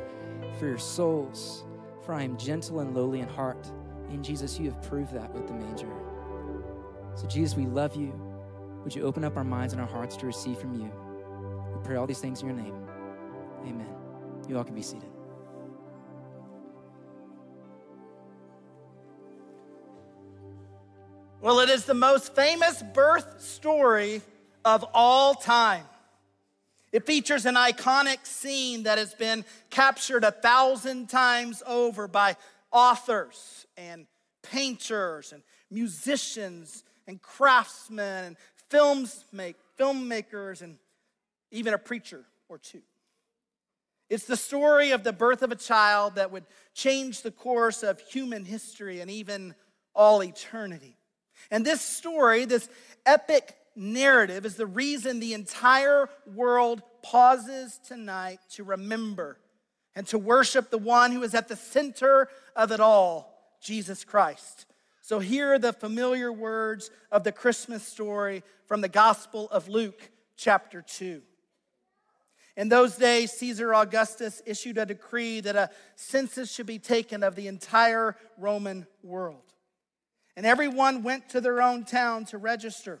for 0.58 0.66
your 0.66 0.78
souls. 0.78 1.64
For 2.04 2.14
I 2.14 2.22
am 2.22 2.38
gentle 2.38 2.80
and 2.80 2.94
lowly 2.94 3.20
in 3.20 3.28
heart. 3.28 3.70
In 4.10 4.22
Jesus, 4.22 4.58
you 4.58 4.70
have 4.70 4.82
proved 4.82 5.12
that 5.12 5.32
with 5.34 5.46
the 5.46 5.52
manger. 5.52 5.92
So, 7.14 7.26
Jesus, 7.26 7.56
we 7.56 7.66
love 7.66 7.94
you. 7.94 8.18
Would 8.82 8.94
you 8.94 9.02
open 9.02 9.24
up 9.24 9.36
our 9.36 9.44
minds 9.44 9.74
and 9.74 9.82
our 9.82 9.88
hearts 9.88 10.16
to 10.16 10.26
receive 10.26 10.58
from 10.58 10.74
you? 10.74 10.90
We 11.76 11.84
pray 11.84 11.96
all 11.96 12.06
these 12.06 12.20
things 12.20 12.40
in 12.40 12.48
your 12.48 12.56
name. 12.56 12.74
Amen. 13.66 13.94
You 14.48 14.56
all 14.56 14.64
can 14.64 14.74
be 14.74 14.82
seated. 14.82 15.10
Well, 21.42 21.60
it 21.60 21.68
is 21.68 21.84
the 21.84 21.94
most 21.94 22.34
famous 22.34 22.82
birth 22.82 23.42
story 23.42 24.22
of 24.64 24.84
all 24.94 25.34
time. 25.34 25.84
It 26.92 27.06
features 27.06 27.44
an 27.44 27.54
iconic 27.54 28.24
scene 28.26 28.84
that 28.84 28.98
has 28.98 29.14
been 29.14 29.44
captured 29.70 30.24
a 30.24 30.30
thousand 30.30 31.08
times 31.08 31.62
over 31.66 32.08
by 32.08 32.36
authors 32.72 33.66
and 33.76 34.06
painters 34.42 35.32
and 35.32 35.42
musicians 35.70 36.84
and 37.06 37.20
craftsmen 37.20 38.24
and 38.24 38.36
films 38.70 39.24
make, 39.32 39.56
filmmakers 39.78 40.62
and 40.62 40.78
even 41.50 41.74
a 41.74 41.78
preacher 41.78 42.24
or 42.48 42.58
two. 42.58 42.82
It's 44.08 44.24
the 44.24 44.36
story 44.36 44.92
of 44.92 45.04
the 45.04 45.12
birth 45.12 45.42
of 45.42 45.52
a 45.52 45.56
child 45.56 46.14
that 46.14 46.30
would 46.30 46.46
change 46.74 47.20
the 47.20 47.30
course 47.30 47.82
of 47.82 48.00
human 48.00 48.44
history 48.44 49.00
and 49.00 49.10
even 49.10 49.54
all 49.94 50.22
eternity. 50.22 50.96
And 51.50 51.64
this 51.64 51.82
story, 51.82 52.46
this 52.46 52.68
epic 53.04 53.54
narrative, 53.78 54.44
is 54.44 54.56
the 54.56 54.66
reason 54.66 55.20
the 55.20 55.34
entire 55.34 56.08
world 56.34 56.82
pauses 57.02 57.78
tonight 57.86 58.40
to 58.50 58.64
remember 58.64 59.38
and 59.94 60.06
to 60.08 60.18
worship 60.18 60.70
the 60.70 60.78
one 60.78 61.12
who 61.12 61.22
is 61.22 61.34
at 61.34 61.48
the 61.48 61.56
center 61.56 62.28
of 62.54 62.72
it 62.72 62.80
all, 62.80 63.56
Jesus 63.60 64.04
Christ. 64.04 64.66
So, 65.00 65.20
here 65.20 65.54
are 65.54 65.58
the 65.58 65.72
familiar 65.72 66.30
words 66.30 66.90
of 67.10 67.24
the 67.24 67.32
Christmas 67.32 67.82
story 67.82 68.42
from 68.66 68.80
the 68.82 68.88
Gospel 68.88 69.48
of 69.50 69.68
Luke, 69.68 70.10
chapter 70.36 70.82
2. 70.82 71.22
In 72.58 72.68
those 72.68 72.96
days, 72.96 73.32
Caesar 73.32 73.72
Augustus 73.72 74.42
issued 74.44 74.78
a 74.78 74.84
decree 74.84 75.40
that 75.40 75.54
a 75.54 75.70
census 75.94 76.52
should 76.52 76.66
be 76.66 76.80
taken 76.80 77.22
of 77.22 77.36
the 77.36 77.46
entire 77.46 78.16
Roman 78.36 78.86
world. 79.02 79.54
And 80.36 80.44
everyone 80.44 81.02
went 81.02 81.28
to 81.30 81.40
their 81.40 81.62
own 81.62 81.84
town 81.84 82.24
to 82.26 82.38
register. 82.38 83.00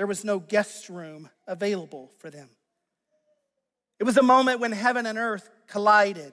there 0.00 0.06
was 0.06 0.24
no 0.24 0.38
guest 0.38 0.88
room 0.88 1.28
available 1.46 2.10
for 2.20 2.30
them. 2.30 2.48
It 3.98 4.04
was 4.04 4.16
a 4.16 4.22
moment 4.22 4.58
when 4.58 4.72
heaven 4.72 5.04
and 5.04 5.18
earth 5.18 5.50
collided, 5.66 6.32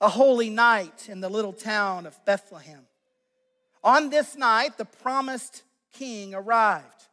a 0.00 0.08
holy 0.08 0.48
night 0.48 1.10
in 1.10 1.20
the 1.20 1.28
little 1.28 1.52
town 1.52 2.06
of 2.06 2.18
Bethlehem. 2.24 2.86
On 3.84 4.08
this 4.08 4.36
night, 4.36 4.78
the 4.78 4.86
promised 4.86 5.64
king 5.92 6.34
arrived, 6.34 7.08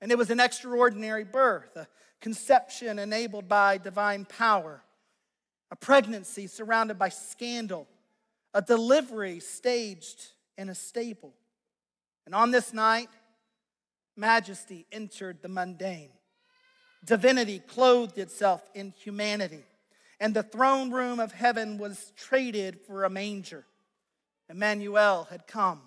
and 0.00 0.12
it 0.12 0.16
was 0.16 0.30
an 0.30 0.38
extraordinary 0.38 1.24
birth, 1.24 1.74
a 1.74 1.88
conception 2.20 3.00
enabled 3.00 3.48
by 3.48 3.78
divine 3.78 4.26
power, 4.26 4.84
a 5.72 5.74
pregnancy 5.74 6.46
surrounded 6.46 7.00
by 7.00 7.08
scandal, 7.08 7.88
a 8.54 8.62
delivery 8.62 9.40
staged 9.40 10.28
in 10.56 10.68
a 10.68 10.74
stable. 10.76 11.34
And 12.26 12.32
on 12.32 12.52
this 12.52 12.72
night, 12.72 13.08
majesty 14.18 14.86
entered 14.92 15.40
the 15.40 15.48
mundane. 15.48 16.10
Divinity 17.04 17.60
clothed 17.60 18.18
itself 18.18 18.68
in 18.74 18.92
humanity, 19.02 19.64
and 20.20 20.34
the 20.34 20.42
throne 20.42 20.90
room 20.90 21.20
of 21.20 21.32
heaven 21.32 21.78
was 21.78 22.12
traded 22.16 22.80
for 22.80 23.04
a 23.04 23.10
manger. 23.10 23.64
Emmanuel 24.50 25.28
had 25.30 25.46
come, 25.46 25.80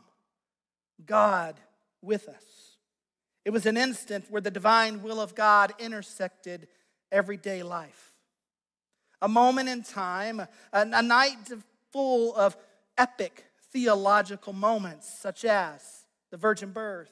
God 1.05 1.59
with 2.01 2.29
us. 2.29 2.77
It 3.43 3.49
was 3.49 3.65
an 3.65 3.75
instant 3.75 4.25
where 4.29 4.41
the 4.41 4.51
divine 4.51 5.03
will 5.03 5.19
of 5.19 5.35
God 5.35 5.73
intersected 5.79 6.67
everyday 7.11 7.63
life. 7.63 8.13
A 9.21 9.27
moment 9.27 9.67
in 9.67 9.83
time, 9.83 10.39
a, 10.39 10.47
a 10.73 11.01
night 11.01 11.51
full 11.91 12.35
of 12.35 12.55
epic 12.97 13.45
theological 13.71 14.53
moments, 14.53 15.11
such 15.19 15.45
as 15.45 16.05
the 16.29 16.37
virgin 16.37 16.71
birth, 16.71 17.11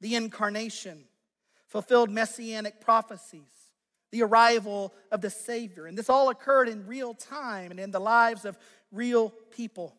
the 0.00 0.14
incarnation, 0.14 1.04
fulfilled 1.66 2.10
messianic 2.10 2.80
prophecies, 2.80 3.72
the 4.10 4.22
arrival 4.22 4.94
of 5.10 5.20
the 5.20 5.30
Savior. 5.30 5.86
And 5.86 5.96
this 5.96 6.10
all 6.10 6.28
occurred 6.28 6.68
in 6.68 6.86
real 6.86 7.14
time 7.14 7.70
and 7.70 7.80
in 7.80 7.90
the 7.90 8.00
lives 8.00 8.44
of 8.44 8.58
real 8.92 9.30
people. 9.50 9.96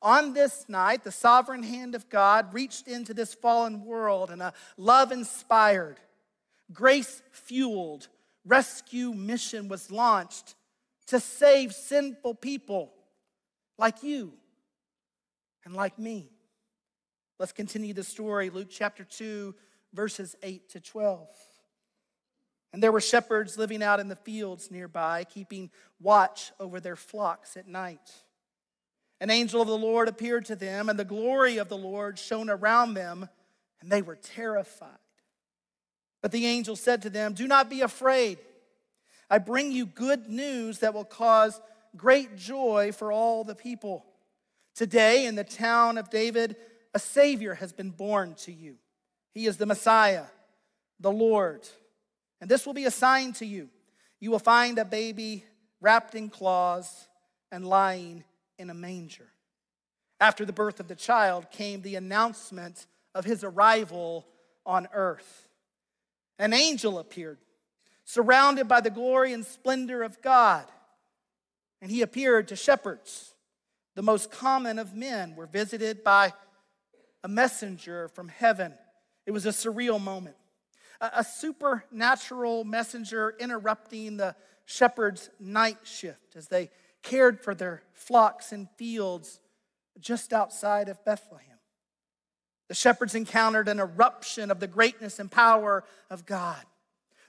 On 0.00 0.32
this 0.32 0.68
night, 0.68 1.04
the 1.04 1.12
sovereign 1.12 1.62
hand 1.62 1.94
of 1.94 2.08
God 2.08 2.52
reached 2.52 2.88
into 2.88 3.14
this 3.14 3.34
fallen 3.34 3.84
world 3.84 4.30
and 4.30 4.42
a 4.42 4.52
love 4.76 5.12
inspired, 5.12 6.00
grace 6.72 7.22
fueled 7.30 8.08
rescue 8.44 9.12
mission 9.12 9.68
was 9.68 9.90
launched 9.90 10.54
to 11.06 11.20
save 11.20 11.72
sinful 11.72 12.34
people 12.34 12.92
like 13.78 14.02
you 14.02 14.32
and 15.64 15.74
like 15.74 15.98
me. 15.98 16.30
Let's 17.42 17.50
continue 17.50 17.92
the 17.92 18.04
story. 18.04 18.50
Luke 18.50 18.68
chapter 18.70 19.02
2, 19.02 19.52
verses 19.92 20.36
8 20.44 20.68
to 20.68 20.80
12. 20.80 21.26
And 22.72 22.80
there 22.80 22.92
were 22.92 23.00
shepherds 23.00 23.58
living 23.58 23.82
out 23.82 23.98
in 23.98 24.06
the 24.06 24.14
fields 24.14 24.70
nearby, 24.70 25.24
keeping 25.24 25.72
watch 26.00 26.52
over 26.60 26.78
their 26.78 26.94
flocks 26.94 27.56
at 27.56 27.66
night. 27.66 28.12
An 29.20 29.28
angel 29.28 29.60
of 29.60 29.66
the 29.66 29.76
Lord 29.76 30.06
appeared 30.06 30.44
to 30.44 30.54
them, 30.54 30.88
and 30.88 30.96
the 30.96 31.04
glory 31.04 31.56
of 31.56 31.68
the 31.68 31.76
Lord 31.76 32.16
shone 32.16 32.48
around 32.48 32.94
them, 32.94 33.28
and 33.80 33.90
they 33.90 34.02
were 34.02 34.14
terrified. 34.14 34.90
But 36.20 36.30
the 36.30 36.46
angel 36.46 36.76
said 36.76 37.02
to 37.02 37.10
them, 37.10 37.32
Do 37.32 37.48
not 37.48 37.68
be 37.68 37.80
afraid. 37.80 38.38
I 39.28 39.38
bring 39.38 39.72
you 39.72 39.84
good 39.84 40.28
news 40.28 40.78
that 40.78 40.94
will 40.94 41.04
cause 41.04 41.60
great 41.96 42.36
joy 42.36 42.92
for 42.92 43.10
all 43.10 43.42
the 43.42 43.56
people. 43.56 44.06
Today, 44.76 45.26
in 45.26 45.34
the 45.34 45.42
town 45.42 45.98
of 45.98 46.08
David, 46.08 46.54
a 46.94 46.98
Savior 46.98 47.54
has 47.54 47.72
been 47.72 47.90
born 47.90 48.34
to 48.34 48.52
you. 48.52 48.76
He 49.32 49.46
is 49.46 49.56
the 49.56 49.66
Messiah, 49.66 50.24
the 51.00 51.10
Lord. 51.10 51.66
And 52.40 52.50
this 52.50 52.66
will 52.66 52.74
be 52.74 52.84
a 52.84 52.90
sign 52.90 53.32
to 53.34 53.46
you. 53.46 53.70
You 54.20 54.30
will 54.30 54.38
find 54.38 54.78
a 54.78 54.84
baby 54.84 55.44
wrapped 55.80 56.14
in 56.14 56.28
cloths 56.28 57.08
and 57.50 57.66
lying 57.66 58.24
in 58.58 58.70
a 58.70 58.74
manger. 58.74 59.28
After 60.20 60.44
the 60.44 60.52
birth 60.52 60.80
of 60.80 60.88
the 60.88 60.94
child 60.94 61.50
came 61.50 61.82
the 61.82 61.96
announcement 61.96 62.86
of 63.14 63.24
his 63.24 63.42
arrival 63.42 64.26
on 64.64 64.86
earth. 64.92 65.48
An 66.38 66.52
angel 66.52 66.98
appeared, 66.98 67.38
surrounded 68.04 68.68
by 68.68 68.80
the 68.80 68.90
glory 68.90 69.32
and 69.32 69.44
splendor 69.44 70.02
of 70.02 70.22
God. 70.22 70.64
And 71.80 71.90
he 71.90 72.02
appeared 72.02 72.48
to 72.48 72.56
shepherds. 72.56 73.34
The 73.94 74.02
most 74.02 74.30
common 74.30 74.78
of 74.78 74.94
men 74.94 75.34
were 75.34 75.46
visited 75.46 76.04
by 76.04 76.32
a 77.22 77.28
messenger 77.28 78.08
from 78.08 78.28
heaven. 78.28 78.72
It 79.26 79.30
was 79.30 79.46
a 79.46 79.50
surreal 79.50 80.00
moment. 80.00 80.36
A, 81.00 81.24
supernatural 81.24 82.64
messenger 82.64 83.34
interrupting 83.40 84.16
the 84.16 84.36
shepherds' 84.66 85.30
night 85.40 85.78
shift 85.82 86.36
as 86.36 86.46
they 86.46 86.70
cared 87.02 87.42
for 87.42 87.54
their 87.54 87.82
flocks 87.92 88.52
in 88.52 88.68
fields 88.76 89.40
just 89.98 90.32
outside 90.32 90.88
of 90.88 91.04
Bethlehem. 91.04 91.58
The 92.68 92.74
shepherds 92.74 93.14
encountered 93.14 93.68
an 93.68 93.80
eruption 93.80 94.50
of 94.50 94.60
the 94.60 94.68
greatness 94.68 95.18
and 95.18 95.30
power 95.30 95.84
of 96.08 96.24
God. 96.24 96.64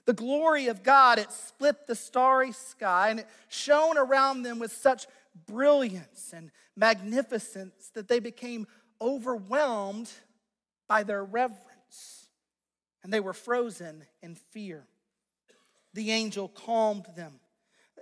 The 0.06 0.12
glory 0.12 0.68
of 0.68 0.82
God, 0.82 1.18
it 1.18 1.32
split 1.32 1.86
the 1.86 1.94
starry 1.94 2.52
sky 2.52 3.10
and 3.10 3.20
it 3.20 3.28
shone 3.48 3.98
around 3.98 4.42
them 4.42 4.58
with 4.58 4.72
such 4.72 5.06
brilliance 5.46 6.32
and 6.34 6.50
magnificence 6.76 7.90
that 7.94 8.08
they 8.08 8.20
became 8.20 8.66
overwhelmed 9.04 10.10
by 10.88 11.02
their 11.02 11.22
reverence 11.22 12.28
and 13.02 13.12
they 13.12 13.20
were 13.20 13.34
frozen 13.34 14.04
in 14.22 14.34
fear. 14.34 14.86
The 15.92 16.10
angel 16.10 16.48
calmed 16.48 17.06
them 17.14 17.34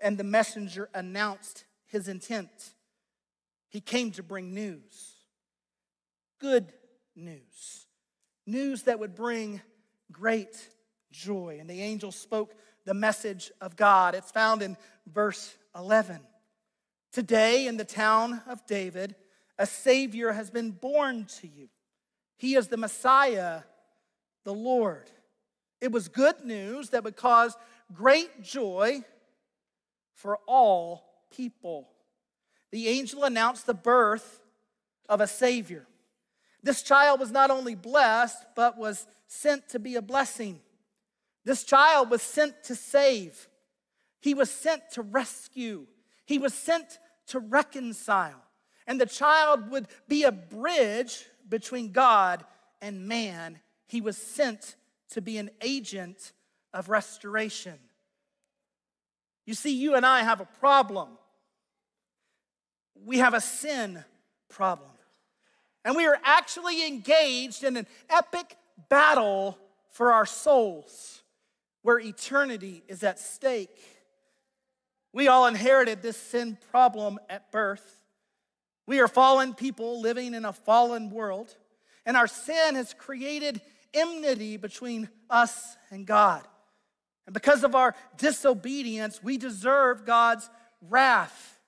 and 0.00 0.16
the 0.16 0.24
messenger 0.24 0.88
announced 0.94 1.64
his 1.86 2.08
intent. 2.08 2.74
He 3.68 3.80
came 3.80 4.12
to 4.12 4.22
bring 4.22 4.54
news, 4.54 5.16
good 6.38 6.72
news, 7.16 7.86
news 8.46 8.82
that 8.82 9.00
would 9.00 9.14
bring 9.14 9.60
great 10.12 10.68
joy. 11.10 11.58
And 11.60 11.68
the 11.68 11.82
angel 11.82 12.12
spoke 12.12 12.54
the 12.84 12.94
message 12.94 13.50
of 13.60 13.76
God. 13.76 14.14
It's 14.14 14.30
found 14.30 14.62
in 14.62 14.76
verse 15.06 15.54
11. 15.74 16.20
Today, 17.12 17.66
in 17.66 17.76
the 17.76 17.84
town 17.84 18.40
of 18.48 18.66
David, 18.66 19.14
a 19.62 19.66
Savior 19.66 20.32
has 20.32 20.50
been 20.50 20.72
born 20.72 21.24
to 21.40 21.46
you. 21.46 21.68
He 22.36 22.56
is 22.56 22.66
the 22.66 22.76
Messiah, 22.76 23.60
the 24.42 24.52
Lord. 24.52 25.08
It 25.80 25.92
was 25.92 26.08
good 26.08 26.44
news 26.44 26.90
that 26.90 27.04
would 27.04 27.14
cause 27.14 27.56
great 27.94 28.42
joy 28.42 29.04
for 30.14 30.40
all 30.48 31.04
people. 31.30 31.88
The 32.72 32.88
angel 32.88 33.22
announced 33.22 33.66
the 33.66 33.72
birth 33.72 34.42
of 35.08 35.20
a 35.20 35.28
Savior. 35.28 35.86
This 36.64 36.82
child 36.82 37.20
was 37.20 37.30
not 37.30 37.52
only 37.52 37.76
blessed, 37.76 38.44
but 38.56 38.76
was 38.76 39.06
sent 39.28 39.68
to 39.68 39.78
be 39.78 39.94
a 39.94 40.02
blessing. 40.02 40.58
This 41.44 41.62
child 41.62 42.10
was 42.10 42.22
sent 42.22 42.64
to 42.64 42.74
save. 42.74 43.48
He 44.20 44.34
was 44.34 44.50
sent 44.50 44.82
to 44.94 45.02
rescue. 45.02 45.86
He 46.26 46.38
was 46.38 46.52
sent 46.52 46.98
to 47.28 47.38
reconcile. 47.38 48.42
And 48.86 49.00
the 49.00 49.06
child 49.06 49.70
would 49.70 49.86
be 50.08 50.24
a 50.24 50.32
bridge 50.32 51.24
between 51.48 51.92
God 51.92 52.44
and 52.80 53.06
man. 53.06 53.60
He 53.88 54.00
was 54.00 54.16
sent 54.16 54.76
to 55.10 55.20
be 55.20 55.38
an 55.38 55.50
agent 55.60 56.32
of 56.74 56.88
restoration. 56.88 57.78
You 59.46 59.54
see, 59.54 59.74
you 59.74 59.94
and 59.94 60.06
I 60.06 60.22
have 60.22 60.40
a 60.40 60.48
problem. 60.60 61.08
We 63.04 63.18
have 63.18 63.34
a 63.34 63.40
sin 63.40 64.04
problem. 64.48 64.90
And 65.84 65.96
we 65.96 66.06
are 66.06 66.18
actually 66.22 66.86
engaged 66.86 67.64
in 67.64 67.76
an 67.76 67.86
epic 68.08 68.56
battle 68.88 69.58
for 69.90 70.12
our 70.12 70.26
souls 70.26 71.22
where 71.82 71.98
eternity 71.98 72.84
is 72.88 73.02
at 73.02 73.18
stake. 73.18 73.76
We 75.12 75.28
all 75.28 75.46
inherited 75.46 76.02
this 76.02 76.16
sin 76.16 76.56
problem 76.70 77.18
at 77.28 77.50
birth. 77.50 78.01
We 78.86 79.00
are 79.00 79.08
fallen 79.08 79.54
people 79.54 80.00
living 80.00 80.34
in 80.34 80.44
a 80.44 80.52
fallen 80.52 81.10
world, 81.10 81.56
and 82.04 82.16
our 82.16 82.26
sin 82.26 82.74
has 82.74 82.94
created 82.94 83.60
enmity 83.94 84.56
between 84.56 85.08
us 85.30 85.76
and 85.90 86.06
God. 86.06 86.46
And 87.26 87.34
because 87.34 87.62
of 87.62 87.74
our 87.74 87.94
disobedience, 88.16 89.22
we 89.22 89.38
deserve 89.38 90.04
God's 90.04 90.48
wrath. 90.88 91.58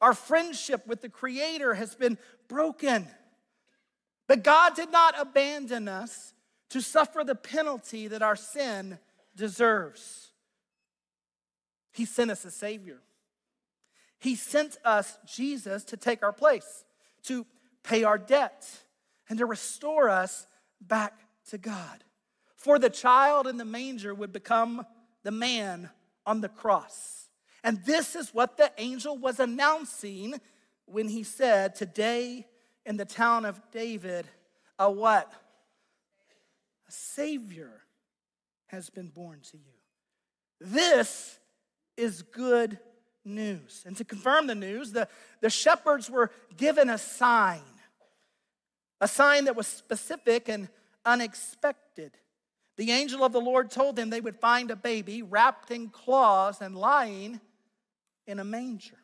Our 0.00 0.14
friendship 0.14 0.86
with 0.86 1.02
the 1.02 1.08
Creator 1.08 1.74
has 1.74 1.94
been 1.94 2.16
broken. 2.48 3.08
But 4.28 4.44
God 4.44 4.76
did 4.76 4.92
not 4.92 5.14
abandon 5.18 5.88
us 5.88 6.34
to 6.70 6.80
suffer 6.80 7.24
the 7.24 7.34
penalty 7.34 8.06
that 8.06 8.22
our 8.22 8.36
sin 8.36 8.98
deserves. 9.34 10.30
He 11.92 12.04
sent 12.04 12.30
us 12.30 12.44
a 12.44 12.50
Savior. 12.50 13.00
He 14.20 14.36
sent 14.36 14.76
us 14.84 15.18
Jesus 15.26 15.82
to 15.84 15.96
take 15.96 16.22
our 16.22 16.32
place, 16.32 16.84
to 17.24 17.46
pay 17.82 18.04
our 18.04 18.18
debt, 18.18 18.68
and 19.28 19.38
to 19.38 19.46
restore 19.46 20.10
us 20.10 20.46
back 20.80 21.18
to 21.48 21.58
God. 21.58 22.04
For 22.54 22.78
the 22.78 22.90
child 22.90 23.46
in 23.46 23.56
the 23.56 23.64
manger 23.64 24.14
would 24.14 24.32
become 24.32 24.84
the 25.22 25.30
man 25.30 25.90
on 26.26 26.42
the 26.42 26.48
cross. 26.50 27.28
And 27.64 27.82
this 27.84 28.14
is 28.14 28.34
what 28.34 28.58
the 28.58 28.70
angel 28.76 29.16
was 29.16 29.40
announcing 29.40 30.40
when 30.84 31.08
he 31.08 31.22
said, 31.22 31.74
Today 31.74 32.46
in 32.84 32.98
the 32.98 33.06
town 33.06 33.46
of 33.46 33.60
David, 33.70 34.26
a 34.78 34.90
what? 34.90 35.32
A 36.88 36.92
Savior 36.92 37.82
has 38.66 38.90
been 38.90 39.08
born 39.08 39.40
to 39.50 39.56
you. 39.56 39.72
This 40.60 41.38
is 41.96 42.22
good 42.22 42.78
news. 43.24 43.82
And 43.86 43.96
to 43.96 44.04
confirm 44.04 44.46
the 44.46 44.54
news, 44.54 44.92
the, 44.92 45.08
the 45.40 45.50
shepherds 45.50 46.10
were 46.10 46.30
given 46.56 46.90
a 46.90 46.98
sign, 46.98 47.62
a 49.00 49.08
sign 49.08 49.44
that 49.44 49.56
was 49.56 49.66
specific 49.66 50.48
and 50.48 50.68
unexpected. 51.04 52.12
the 52.76 52.90
angel 52.90 53.24
of 53.24 53.32
the 53.32 53.40
Lord 53.40 53.70
told 53.70 53.96
them 53.96 54.08
they 54.08 54.20
would 54.20 54.36
find 54.36 54.70
a 54.70 54.76
baby 54.76 55.22
wrapped 55.22 55.70
in 55.70 55.88
cloths 55.88 56.60
and 56.60 56.74
lying 56.74 57.40
in 58.26 58.38
a 58.38 58.44
manger. 58.44 58.96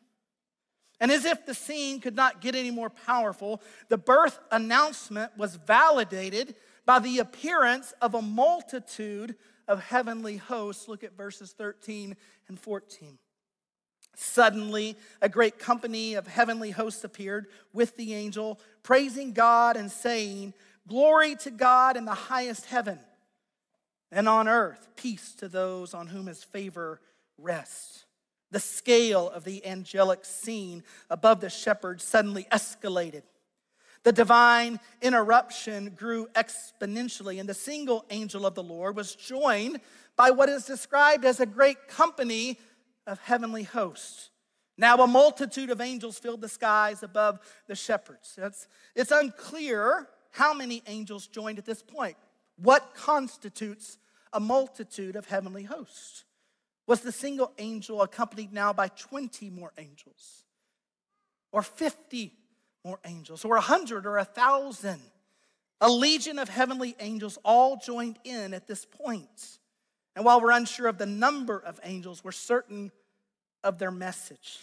And 0.99 1.11
as 1.11 1.25
if 1.25 1.45
the 1.45 1.53
scene 1.53 1.99
could 1.99 2.15
not 2.15 2.41
get 2.41 2.55
any 2.55 2.71
more 2.71 2.89
powerful, 2.89 3.61
the 3.87 3.97
birth 3.97 4.39
announcement 4.51 5.37
was 5.37 5.55
validated 5.55 6.55
by 6.85 6.99
the 6.99 7.19
appearance 7.19 7.93
of 8.01 8.15
a 8.15 8.21
multitude 8.21 9.35
of 9.67 9.83
heavenly 9.83 10.37
hosts. 10.37 10.87
Look 10.87 11.03
at 11.03 11.15
verses 11.15 11.51
13 11.51 12.15
and 12.47 12.59
14. 12.59 13.19
Suddenly, 14.19 14.97
a 15.21 15.29
great 15.29 15.59
company 15.59 16.15
of 16.15 16.25
heavenly 16.25 16.71
hosts 16.71 17.03
appeared 17.03 17.45
with 17.71 17.95
the 17.97 18.15
angel, 18.15 18.59
praising 18.81 19.31
God 19.31 19.77
and 19.77 19.91
saying, 19.91 20.55
Glory 20.87 21.35
to 21.35 21.51
God 21.51 21.95
in 21.95 22.05
the 22.05 22.15
highest 22.15 22.65
heaven, 22.65 22.97
and 24.11 24.27
on 24.27 24.47
earth, 24.47 24.87
peace 24.95 25.33
to 25.35 25.47
those 25.47 25.93
on 25.93 26.07
whom 26.07 26.25
his 26.25 26.43
favor 26.43 26.99
rests. 27.37 28.05
The 28.49 28.59
scale 28.59 29.29
of 29.29 29.43
the 29.43 29.63
angelic 29.63 30.25
scene 30.25 30.83
above 31.11 31.39
the 31.39 31.51
shepherds 31.51 32.03
suddenly 32.03 32.47
escalated. 32.51 33.21
The 34.01 34.13
divine 34.13 34.79
interruption 34.99 35.93
grew 35.95 36.25
exponentially, 36.33 37.39
and 37.39 37.47
the 37.47 37.53
single 37.53 38.03
angel 38.09 38.47
of 38.47 38.55
the 38.55 38.63
Lord 38.63 38.95
was 38.95 39.13
joined 39.13 39.79
by 40.15 40.31
what 40.31 40.49
is 40.49 40.65
described 40.65 41.23
as 41.23 41.39
a 41.39 41.45
great 41.45 41.87
company 41.87 42.57
of 43.07 43.19
heavenly 43.19 43.63
hosts. 43.63 44.29
Now, 44.77 44.97
a 44.97 45.07
multitude 45.07 45.71
of 45.71 45.81
angels 45.81 46.19
filled 46.19 46.41
the 46.41 46.49
skies 46.49 47.01
above 47.01 47.39
the 47.65 47.75
shepherds. 47.75 48.37
It's, 48.39 48.67
it's 48.95 49.11
unclear 49.11 50.07
how 50.31 50.53
many 50.53 50.83
angels 50.85 51.25
joined 51.25 51.57
at 51.57 51.65
this 51.65 51.81
point. 51.81 52.15
What 52.57 52.93
constitutes 52.93 53.97
a 54.33 54.39
multitude 54.39 55.15
of 55.15 55.25
heavenly 55.25 55.63
hosts? 55.63 56.25
Was 56.85 57.01
the 57.01 57.11
single 57.11 57.51
angel 57.57 58.03
accompanied 58.03 58.53
now 58.53 58.71
by 58.71 58.89
20 58.89 59.49
more 59.49 59.73
angels? 59.77 60.43
Or 61.51 61.63
50 61.63 62.33
more 62.85 62.99
angels? 63.03 63.43
Or 63.43 63.55
100 63.55 64.05
or 64.05 64.17
1,000? 64.17 65.01
A 65.81 65.89
legion 65.89 66.39
of 66.39 66.49
heavenly 66.49 66.95
angels 66.99 67.37
all 67.43 67.77
joined 67.77 68.19
in 68.23 68.53
at 68.53 68.67
this 68.67 68.85
point. 68.85 69.59
And 70.17 70.25
while 70.25 70.41
we're 70.41 70.49
unsure 70.49 70.87
of 70.87 70.97
the 70.97 71.05
number 71.05 71.59
of 71.59 71.79
angels, 71.83 72.23
we're 72.23 72.31
certain 72.31 72.91
of 73.63 73.77
their 73.77 73.91
message. 73.91 74.57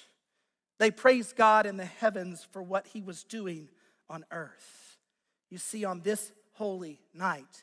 They 0.80 0.90
praised 0.90 1.36
God 1.36 1.64
in 1.64 1.76
the 1.76 1.84
heavens 1.84 2.44
for 2.50 2.60
what 2.60 2.88
he 2.88 3.00
was 3.00 3.22
doing 3.22 3.68
on 4.10 4.24
earth. 4.32 4.98
You 5.50 5.58
see, 5.58 5.84
on 5.84 6.00
this 6.00 6.32
holy 6.54 6.98
night, 7.14 7.62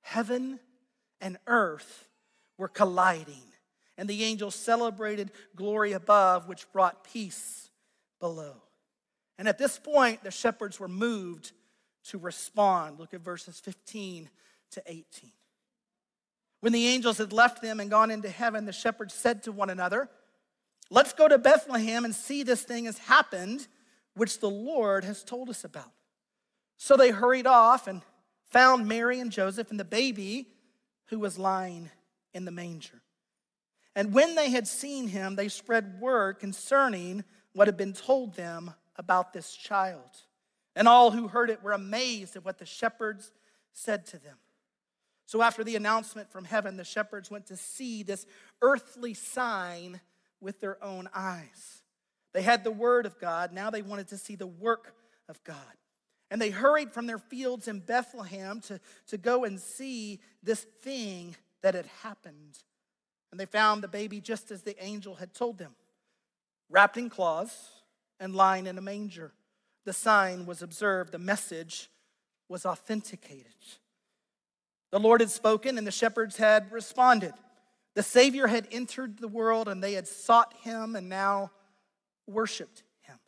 heaven 0.00 0.58
and 1.20 1.38
earth 1.46 2.08
were 2.56 2.66
colliding 2.66 3.44
and 3.96 4.08
the 4.08 4.24
angels 4.24 4.56
celebrated 4.56 5.30
glory 5.54 5.92
above, 5.92 6.48
which 6.48 6.70
brought 6.72 7.04
peace 7.04 7.70
below. 8.18 8.56
And 9.38 9.46
at 9.46 9.58
this 9.58 9.78
point, 9.78 10.24
the 10.24 10.32
shepherds 10.32 10.80
were 10.80 10.88
moved 10.88 11.52
to 12.06 12.18
respond. 12.18 12.98
Look 12.98 13.14
at 13.14 13.20
verses 13.20 13.60
15 13.60 14.28
to 14.72 14.82
18. 14.88 15.30
When 16.60 16.72
the 16.72 16.86
angels 16.88 17.18
had 17.18 17.32
left 17.32 17.62
them 17.62 17.80
and 17.80 17.90
gone 17.90 18.10
into 18.10 18.28
heaven, 18.28 18.64
the 18.64 18.72
shepherds 18.72 19.14
said 19.14 19.44
to 19.44 19.52
one 19.52 19.70
another, 19.70 20.08
Let's 20.90 21.12
go 21.12 21.28
to 21.28 21.38
Bethlehem 21.38 22.04
and 22.04 22.14
see 22.14 22.42
this 22.42 22.62
thing 22.62 22.86
has 22.86 22.98
happened, 22.98 23.68
which 24.14 24.40
the 24.40 24.50
Lord 24.50 25.04
has 25.04 25.22
told 25.22 25.50
us 25.50 25.64
about. 25.64 25.92
So 26.78 26.96
they 26.96 27.10
hurried 27.10 27.46
off 27.46 27.86
and 27.86 28.02
found 28.50 28.88
Mary 28.88 29.20
and 29.20 29.30
Joseph 29.30 29.70
and 29.70 29.78
the 29.78 29.84
baby 29.84 30.48
who 31.06 31.18
was 31.18 31.38
lying 31.38 31.90
in 32.32 32.44
the 32.44 32.50
manger. 32.50 33.02
And 33.94 34.12
when 34.12 34.34
they 34.34 34.50
had 34.50 34.66
seen 34.66 35.08
him, 35.08 35.36
they 35.36 35.48
spread 35.48 36.00
word 36.00 36.38
concerning 36.38 37.24
what 37.52 37.68
had 37.68 37.76
been 37.76 37.92
told 37.92 38.34
them 38.34 38.72
about 38.96 39.32
this 39.32 39.52
child. 39.54 40.10
And 40.76 40.86
all 40.86 41.10
who 41.10 41.28
heard 41.28 41.50
it 41.50 41.62
were 41.62 41.72
amazed 41.72 42.36
at 42.36 42.44
what 42.44 42.58
the 42.58 42.66
shepherds 42.66 43.32
said 43.72 44.06
to 44.06 44.18
them. 44.18 44.36
So, 45.28 45.42
after 45.42 45.62
the 45.62 45.76
announcement 45.76 46.32
from 46.32 46.46
heaven, 46.46 46.78
the 46.78 46.84
shepherds 46.84 47.30
went 47.30 47.48
to 47.48 47.56
see 47.58 48.02
this 48.02 48.24
earthly 48.62 49.12
sign 49.12 50.00
with 50.40 50.58
their 50.58 50.82
own 50.82 51.06
eyes. 51.14 51.82
They 52.32 52.40
had 52.40 52.64
the 52.64 52.70
word 52.70 53.04
of 53.04 53.18
God, 53.18 53.52
now 53.52 53.68
they 53.68 53.82
wanted 53.82 54.08
to 54.08 54.16
see 54.16 54.36
the 54.36 54.46
work 54.46 54.94
of 55.28 55.44
God. 55.44 55.56
And 56.30 56.40
they 56.40 56.48
hurried 56.48 56.94
from 56.94 57.06
their 57.06 57.18
fields 57.18 57.68
in 57.68 57.80
Bethlehem 57.80 58.62
to, 58.62 58.80
to 59.08 59.18
go 59.18 59.44
and 59.44 59.60
see 59.60 60.20
this 60.42 60.64
thing 60.80 61.36
that 61.60 61.74
had 61.74 61.86
happened. 62.02 62.60
And 63.30 63.38
they 63.38 63.44
found 63.44 63.82
the 63.82 63.88
baby 63.88 64.22
just 64.22 64.50
as 64.50 64.62
the 64.62 64.82
angel 64.82 65.16
had 65.16 65.34
told 65.34 65.58
them, 65.58 65.74
wrapped 66.70 66.96
in 66.96 67.10
cloths 67.10 67.68
and 68.18 68.34
lying 68.34 68.66
in 68.66 68.78
a 68.78 68.82
manger. 68.82 69.32
The 69.84 69.92
sign 69.92 70.46
was 70.46 70.62
observed, 70.62 71.12
the 71.12 71.18
message 71.18 71.90
was 72.48 72.64
authenticated. 72.64 73.52
The 74.90 75.00
Lord 75.00 75.20
had 75.20 75.30
spoken, 75.30 75.78
and 75.78 75.86
the 75.86 75.92
shepherds 75.92 76.36
had 76.36 76.72
responded. 76.72 77.34
The 77.94 78.02
Savior 78.02 78.46
had 78.46 78.68
entered 78.70 79.18
the 79.18 79.28
world, 79.28 79.68
and 79.68 79.82
they 79.82 79.94
had 79.94 80.08
sought 80.08 80.54
him 80.62 80.96
and 80.96 81.08
now 81.08 81.50
worshiped 82.26 82.82
him. 83.02 83.18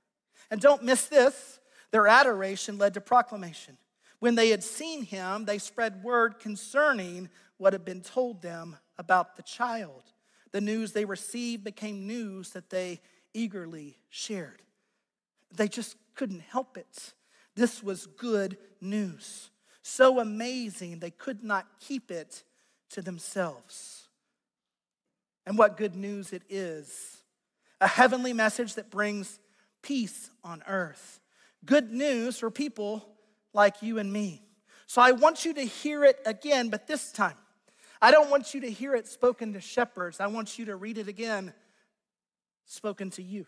And 0.50 0.61
don't 0.61 0.84
miss 0.84 1.06
this 1.06 1.58
their 1.90 2.06
adoration 2.06 2.78
led 2.78 2.94
to 2.94 3.00
proclamation. 3.00 3.76
When 4.20 4.34
they 4.34 4.50
had 4.50 4.62
seen 4.62 5.02
him, 5.02 5.44
they 5.44 5.58
spread 5.58 6.04
word 6.04 6.38
concerning 6.38 7.30
what 7.56 7.72
had 7.72 7.84
been 7.84 8.00
told 8.00 8.42
them 8.42 8.76
about 8.98 9.36
the 9.36 9.42
child. 9.42 10.04
The 10.52 10.61
news 10.61 10.92
they 10.92 11.04
received 11.04 11.64
became 11.64 12.06
news 12.06 12.50
that 12.50 12.70
they 12.70 13.00
eagerly 13.34 13.98
shared. 14.08 14.62
They 15.54 15.68
just 15.68 15.96
couldn't 16.14 16.40
help 16.40 16.76
it. 16.76 17.12
This 17.56 17.82
was 17.82 18.06
good 18.06 18.56
news. 18.80 19.49
So 19.83 20.20
amazing, 20.20 20.99
they 20.99 21.11
could 21.11 21.43
not 21.43 21.66
keep 21.81 22.11
it 22.11 22.43
to 22.91 23.03
themselves. 23.03 24.09
And 25.47 25.57
what 25.57 25.76
good 25.76 25.95
news 25.95 26.33
it 26.33 26.43
is 26.49 27.16
a 27.81 27.89
heavenly 27.89 28.33
message 28.33 28.74
that 28.74 28.91
brings 28.91 29.39
peace 29.83 30.31
on 30.45 30.62
earth. 30.66 31.20
Good 31.64 31.91
news 31.91 32.39
for 32.39 32.51
people 32.51 33.07
like 33.53 33.83
you 33.83 33.99
and 33.99 34.12
me. 34.12 34.43
So 34.87 35.01
I 35.01 35.12
want 35.12 35.45
you 35.45 35.55
to 35.55 35.62
hear 35.62 36.05
it 36.05 36.20
again, 36.26 36.68
but 36.68 36.87
this 36.87 37.11
time 37.12 37.37
I 38.03 38.11
don't 38.11 38.31
want 38.31 38.55
you 38.55 38.62
to 38.62 38.70
hear 38.70 38.95
it 38.95 39.07
spoken 39.07 39.53
to 39.53 39.61
shepherds. 39.61 40.20
I 40.20 40.26
want 40.26 40.59
you 40.59 40.66
to 40.66 40.76
read 40.76 40.99
it 40.99 41.09
again, 41.09 41.53
spoken 42.64 43.11
to 43.11 43.22
you. 43.22 43.47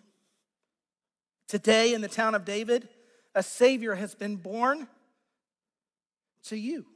Today 1.48 1.94
in 1.94 2.00
the 2.00 2.08
town 2.08 2.34
of 2.34 2.44
David, 2.44 2.88
a 3.34 3.42
Savior 3.42 3.94
has 3.94 4.14
been 4.14 4.36
born 4.36 4.88
to 6.44 6.56
you. 6.56 6.86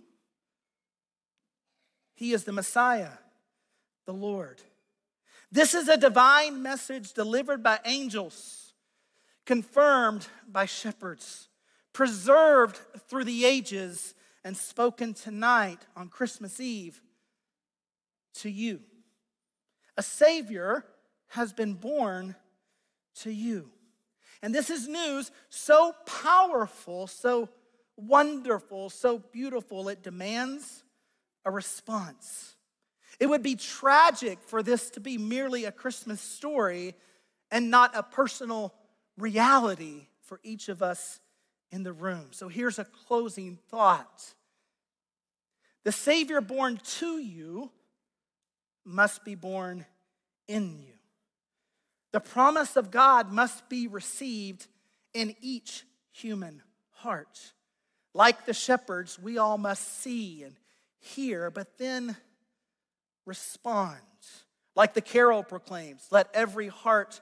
He 2.14 2.32
is 2.32 2.44
the 2.44 2.53
Messiah, 2.53 3.12
the 4.07 4.12
Lord. 4.12 4.62
This 5.53 5.74
is 5.74 5.88
a 5.88 5.97
divine 5.97 6.62
message 6.62 7.12
delivered 7.12 7.62
by 7.62 7.78
angels, 7.84 8.74
confirmed 9.44 10.26
by 10.49 10.66
shepherds, 10.66 11.49
preserved 11.92 12.78
through 13.09 13.24
the 13.24 13.44
ages, 13.44 14.14
and 14.44 14.57
spoken 14.57 15.12
tonight 15.12 15.80
on 15.97 16.09
Christmas 16.09 16.61
Eve 16.61 17.01
to 18.34 18.49
you. 18.49 18.80
A 19.97 20.03
Savior 20.03 20.84
has 21.28 21.53
been 21.53 21.74
born 21.74 22.36
to 23.16 23.30
you. 23.32 23.70
And 24.42 24.55
this 24.55 24.70
is 24.70 24.86
news 24.86 25.30
so 25.49 25.94
powerful, 26.05 27.07
so 27.07 27.49
wonderful, 27.97 28.90
so 28.90 29.18
beautiful, 29.18 29.88
it 29.88 30.03
demands 30.03 30.84
a 31.44 31.51
response. 31.51 32.57
It 33.18 33.26
would 33.26 33.42
be 33.42 33.57
tragic 33.57 34.40
for 34.42 34.62
this 34.62 34.90
to 34.90 35.01
be 35.01 35.16
merely 35.16 35.64
a 35.64 35.72
Christmas 35.72 36.20
story 36.20 36.94
and 37.51 37.70
not 37.70 37.97
a 37.97 38.03
personal 38.03 38.74
reality 39.16 40.09
for 40.22 40.40
each 40.42 40.68
of 40.68 40.82
us 40.82 41.20
in 41.70 41.82
the 41.82 41.92
room. 41.92 42.28
So 42.32 42.49
here's 42.49 42.78
a 42.78 42.84
closing 42.84 43.59
thought 43.70 44.34
The 45.84 45.92
Savior 45.92 46.40
born 46.40 46.80
to 46.99 47.18
you 47.18 47.70
must 48.84 49.24
be 49.24 49.34
born 49.34 49.86
in 50.49 50.78
you. 50.78 50.92
The 52.12 52.20
promise 52.20 52.76
of 52.76 52.90
God 52.90 53.32
must 53.32 53.68
be 53.68 53.86
received 53.86 54.66
in 55.12 55.34
each 55.40 55.84
human 56.12 56.62
heart. 56.90 57.53
Like 58.16 58.46
the 58.46 58.54
shepherds, 58.54 59.18
we 59.18 59.36
all 59.36 59.58
must 59.58 60.00
see 60.00 60.42
and 60.42 60.56
hear, 61.00 61.50
but 61.50 61.76
then 61.76 62.16
respond. 63.26 64.00
Like 64.74 64.94
the 64.94 65.02
carol 65.02 65.42
proclaims, 65.42 66.06
let 66.10 66.30
every 66.32 66.68
heart 66.68 67.20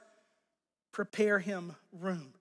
prepare 0.93 1.37
him 1.37 1.75
room. 1.91 2.33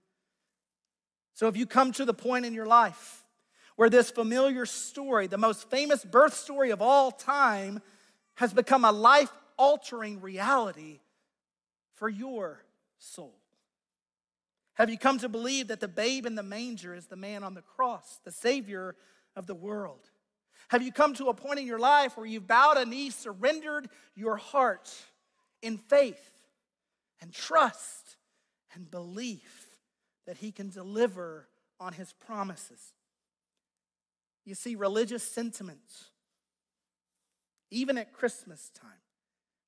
So 1.33 1.49
if 1.49 1.57
you 1.57 1.67
come 1.67 1.91
to 1.95 2.05
the 2.05 2.15
point 2.15 2.47
in 2.47 2.55
your 2.55 2.67
life 2.67 3.25
where 3.75 3.91
this 3.91 4.13
familiar 4.13 4.67
story, 4.67 5.27
the 5.27 5.37
most 5.37 5.69
famous 5.69 6.05
birth 6.05 6.35
story 6.35 6.71
of 6.71 6.81
all 6.81 7.11
time, 7.11 7.83
has 8.37 8.53
become 8.53 8.85
a 8.85 8.93
life 8.93 9.33
altering 9.59 10.21
reality 10.21 11.01
for 11.97 12.09
your 12.09 12.63
soul? 12.99 13.35
Have 14.75 14.91
you 14.91 14.99
come 14.99 15.19
to 15.19 15.29
believe 15.29 15.69
that 15.69 15.81
the 15.81 15.89
babe 15.89 16.27
in 16.27 16.35
the 16.35 16.43
manger 16.43 16.95
is 16.95 17.07
the 17.07 17.17
man 17.17 17.45
on 17.45 17.55
the 17.55 17.63
cross, 17.63 18.19
the 18.25 18.33
Savior 18.33 18.97
of 19.37 19.47
the 19.47 19.55
world? 19.55 20.11
Have 20.69 20.83
you 20.83 20.93
come 20.93 21.15
to 21.15 21.27
a 21.27 21.35
point 21.35 21.61
in 21.61 21.67
your 21.67 21.79
life 21.79 22.17
where 22.17 22.27
you've 22.27 22.47
bowed 22.47 22.77
a 22.77 22.85
knee, 22.85 23.11
surrendered 23.11 23.89
your 24.17 24.37
heart 24.37 24.93
in 25.63 25.79
faith 25.79 26.33
and 27.21 27.33
trust 27.33 28.17
and 28.75 28.91
belief 28.91 29.67
that 30.27 30.39
He 30.39 30.51
can 30.51 30.71
deliver 30.71 31.47
on 31.79 31.93
His 31.93 32.13
promises? 32.13 32.81
You 34.45 34.55
see, 34.55 34.75
religious 34.75 35.23
sentiments, 35.23 36.11
even 37.71 37.97
at 37.97 38.13
Christmas 38.13 38.71
time, 38.75 38.91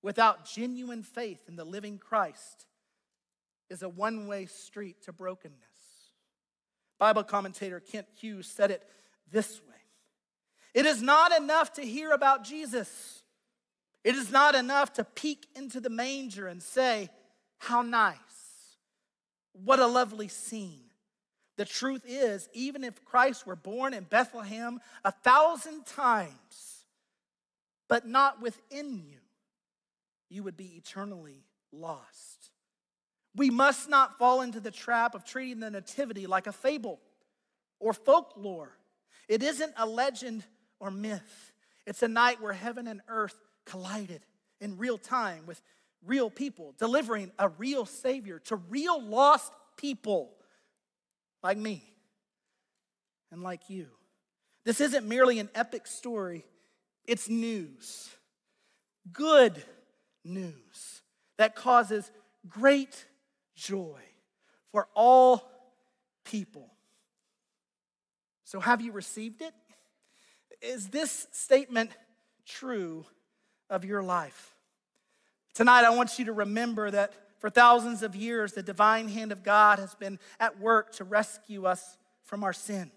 without 0.03 0.45
genuine 0.45 1.03
faith 1.03 1.49
in 1.49 1.57
the 1.57 1.65
living 1.65 1.99
Christ, 1.99 2.67
is 3.71 3.83
a 3.83 3.89
one 3.89 4.27
way 4.27 4.47
street 4.47 5.03
to 5.03 5.13
brokenness. 5.13 5.57
Bible 6.99 7.25
commentator 7.25 7.81
Kent 7.81 8.07
Hughes 8.19 8.47
said 8.47 8.71
it 8.71 8.83
this 9.31 9.61
way 9.69 9.75
It 10.75 10.87
is 10.87 11.03
not 11.03 11.37
enough 11.37 11.75
to 11.75 11.83
hear 11.83 12.13
about 12.13 12.45
Jesus, 12.45 13.23
it 14.05 14.15
is 14.15 14.31
not 14.31 14.55
enough 14.55 14.95
to 14.95 15.05
peek 15.05 15.47
into 15.55 15.81
the 15.81 15.91
manger 15.91 16.47
and 16.47 16.63
say, 16.63 17.11
How 17.59 17.83
nice! 17.83 18.17
What 19.53 19.81
a 19.81 19.87
lovely 19.87 20.29
scene. 20.29 20.83
The 21.57 21.65
truth 21.65 22.03
is, 22.07 22.49
even 22.53 22.85
if 22.85 23.03
Christ 23.07 23.47
were 23.47 23.57
born 23.57 23.95
in 23.95 24.05
Bethlehem 24.05 24.81
a 25.05 25.11
thousand 25.11 25.87
times, 25.87 26.85
but 27.89 28.07
not 28.07 28.43
within 28.43 28.99
you, 28.99 29.19
you 30.29 30.43
would 30.43 30.57
be 30.57 30.75
eternally 30.77 31.45
lost. 31.73 32.51
We 33.37 33.51
must 33.51 33.89
not 33.89 34.19
fall 34.19 34.41
into 34.41 34.61
the 34.61 34.71
trap 34.71 35.15
of 35.15 35.25
treating 35.25 35.61
the 35.61 35.71
Nativity 35.71 36.27
like 36.27 36.47
a 36.47 36.53
fable 36.53 37.01
or 37.79 37.93
folklore. 37.93 38.77
It 39.29 39.43
isn't 39.43 39.75
a 39.77 39.87
legend 39.87 40.45
or 40.81 40.91
myth, 40.91 41.53
it's 41.87 42.03
a 42.03 42.09
night 42.09 42.41
where 42.41 42.53
heaven 42.53 42.87
and 42.87 43.01
earth 43.09 43.39
collided 43.65 44.21
in 44.61 44.79
real 44.79 44.99
time 44.99 45.45
with 45.47 45.61
real 46.05 46.31
people, 46.31 46.75
delivering 46.79 47.31
a 47.39 47.49
real 47.49 47.87
Savior 47.87 48.39
to 48.41 48.57
real 48.57 49.01
lost 49.01 49.53
people 49.77 50.33
like 51.43 51.59
me 51.59 51.83
and 53.31 53.43
like 53.43 53.69
you. 53.69 53.87
This 54.65 54.81
isn't 54.81 55.07
merely 55.07 55.39
an 55.39 55.49
epic 55.55 55.87
story, 55.87 56.45
it's 57.07 57.29
news. 57.29 58.11
Good 59.13 59.63
news 60.25 61.03
that 61.39 61.55
causes 61.55 62.11
great 62.49 63.05
joy 63.57 64.01
for 64.71 64.89
all 64.95 65.51
people. 66.25 66.71
So, 68.45 68.61
have 68.61 68.81
you 68.81 68.93
received 68.93 69.43
it? 69.43 69.53
Is 70.63 70.89
this 70.89 71.27
statement 71.33 71.91
true 72.47 73.05
of 73.69 73.85
your 73.85 74.03
life? 74.03 74.55
Tonight, 75.55 75.85
I 75.85 75.91
want 75.91 76.19
you 76.19 76.27
to 76.27 76.33
remember 76.33 76.91
that 76.91 77.13
for 77.39 77.51
thousands 77.51 78.03
of 78.03 78.15
years, 78.15 78.53
the 78.53 78.63
divine 78.63 79.09
hand 79.09 79.33
of 79.33 79.43
God 79.43 79.79
has 79.79 79.95
been 79.95 80.19
at 80.39 80.61
work 80.61 80.93
to 80.97 81.05
rescue 81.05 81.67
us 81.67 81.99
from 82.25 82.45
our 82.45 82.53
sin. 82.53 82.91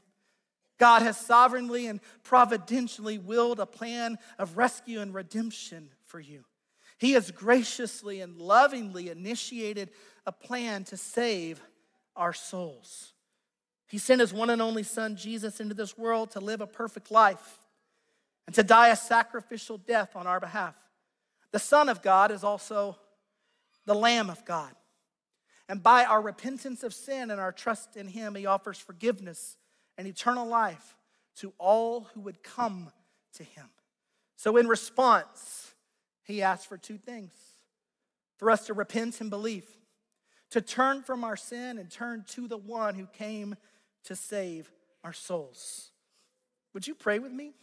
God 0.78 1.01
has 1.01 1.18
sovereignly 1.18 1.88
and 1.88 1.99
providentially 2.24 3.18
willed 3.18 3.60
a 3.60 3.66
plan 3.66 4.18
of 4.38 4.57
rescue 4.57 5.01
and 5.01 5.14
redemption 5.14 5.89
for 6.05 6.20
you. 6.20 6.45
He 6.99 7.13
has 7.13 7.31
graciously 7.31 8.21
and 8.21 8.37
lovingly 8.37 9.09
initiated 9.09 9.89
a 10.25 10.31
plan 10.31 10.83
to 10.85 10.97
save 10.97 11.61
our 12.15 12.33
souls. 12.33 13.13
He 13.87 13.97
sent 13.97 14.21
his 14.21 14.33
one 14.33 14.49
and 14.49 14.61
only 14.61 14.83
Son, 14.83 15.15
Jesus, 15.15 15.59
into 15.59 15.73
this 15.73 15.97
world 15.97 16.31
to 16.31 16.39
live 16.39 16.61
a 16.61 16.67
perfect 16.67 17.09
life 17.09 17.59
and 18.45 18.55
to 18.55 18.63
die 18.63 18.89
a 18.89 18.95
sacrificial 18.95 19.77
death 19.77 20.15
on 20.15 20.27
our 20.27 20.39
behalf. 20.39 20.75
The 21.51 21.59
Son 21.59 21.89
of 21.89 22.01
God 22.01 22.31
is 22.31 22.43
also 22.43 22.97
the 23.85 23.95
Lamb 23.95 24.29
of 24.29 24.45
God. 24.45 24.71
And 25.67 25.81
by 25.81 26.03
our 26.03 26.21
repentance 26.21 26.83
of 26.83 26.93
sin 26.93 27.31
and 27.31 27.39
our 27.39 27.51
trust 27.51 27.95
in 27.95 28.07
him, 28.07 28.35
he 28.35 28.45
offers 28.45 28.77
forgiveness 28.77 29.57
and 29.97 30.07
eternal 30.07 30.47
life 30.47 30.95
to 31.37 31.53
all 31.57 32.07
who 32.13 32.21
would 32.21 32.43
come 32.43 32.91
to 33.33 33.43
him. 33.43 33.69
So, 34.35 34.57
in 34.57 34.67
response, 34.67 35.59
he 36.30 36.41
asks 36.41 36.65
for 36.65 36.77
two 36.77 36.97
things 36.97 37.34
for 38.38 38.49
us 38.49 38.67
to 38.67 38.73
repent 38.73 39.19
and 39.19 39.30
believe, 39.30 39.65
to 40.51 40.61
turn 40.61 41.03
from 41.03 41.23
our 41.23 41.36
sin 41.36 41.77
and 41.77 41.91
turn 41.91 42.23
to 42.30 42.47
the 42.47 42.57
one 42.57 42.95
who 42.95 43.05
came 43.05 43.55
to 44.05 44.15
save 44.15 44.71
our 45.03 45.11
souls. 45.11 45.91
Would 46.73 46.88
you 46.88 46.95
pray 46.95 47.19
with 47.19 47.32
me? 47.32 47.53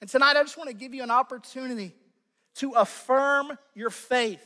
And 0.00 0.08
tonight, 0.08 0.36
I 0.36 0.42
just 0.42 0.56
want 0.56 0.68
to 0.68 0.74
give 0.74 0.94
you 0.94 1.02
an 1.02 1.10
opportunity 1.10 1.94
to 2.56 2.72
affirm 2.72 3.56
your 3.74 3.90
faith 3.90 4.44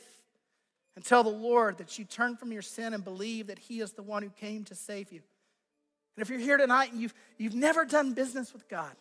and 0.97 1.05
tell 1.05 1.23
the 1.23 1.31
Lord 1.31 1.79
that 1.79 1.99
you 1.99 2.05
turn 2.05 2.37
from 2.37 2.53
your 2.53 2.63
sin 2.63 2.95
and 2.95 3.05
believe 3.05 3.47
that 3.47 3.59
He 3.59 3.81
is 3.81 3.93
the 3.93 4.03
one 4.03 4.23
who 4.23 4.31
came 4.31 4.65
to 4.65 4.75
save 4.75 5.13
you. 5.13 5.21
And 6.17 6.23
if 6.23 6.31
you're 6.31 6.39
here 6.39 6.57
tonight 6.57 6.93
and 6.93 7.01
you've, 7.01 7.15
you've 7.39 7.55
never 7.55 7.85
done 7.85 8.15
business 8.15 8.53
with 8.53 8.69
God, 8.69 8.95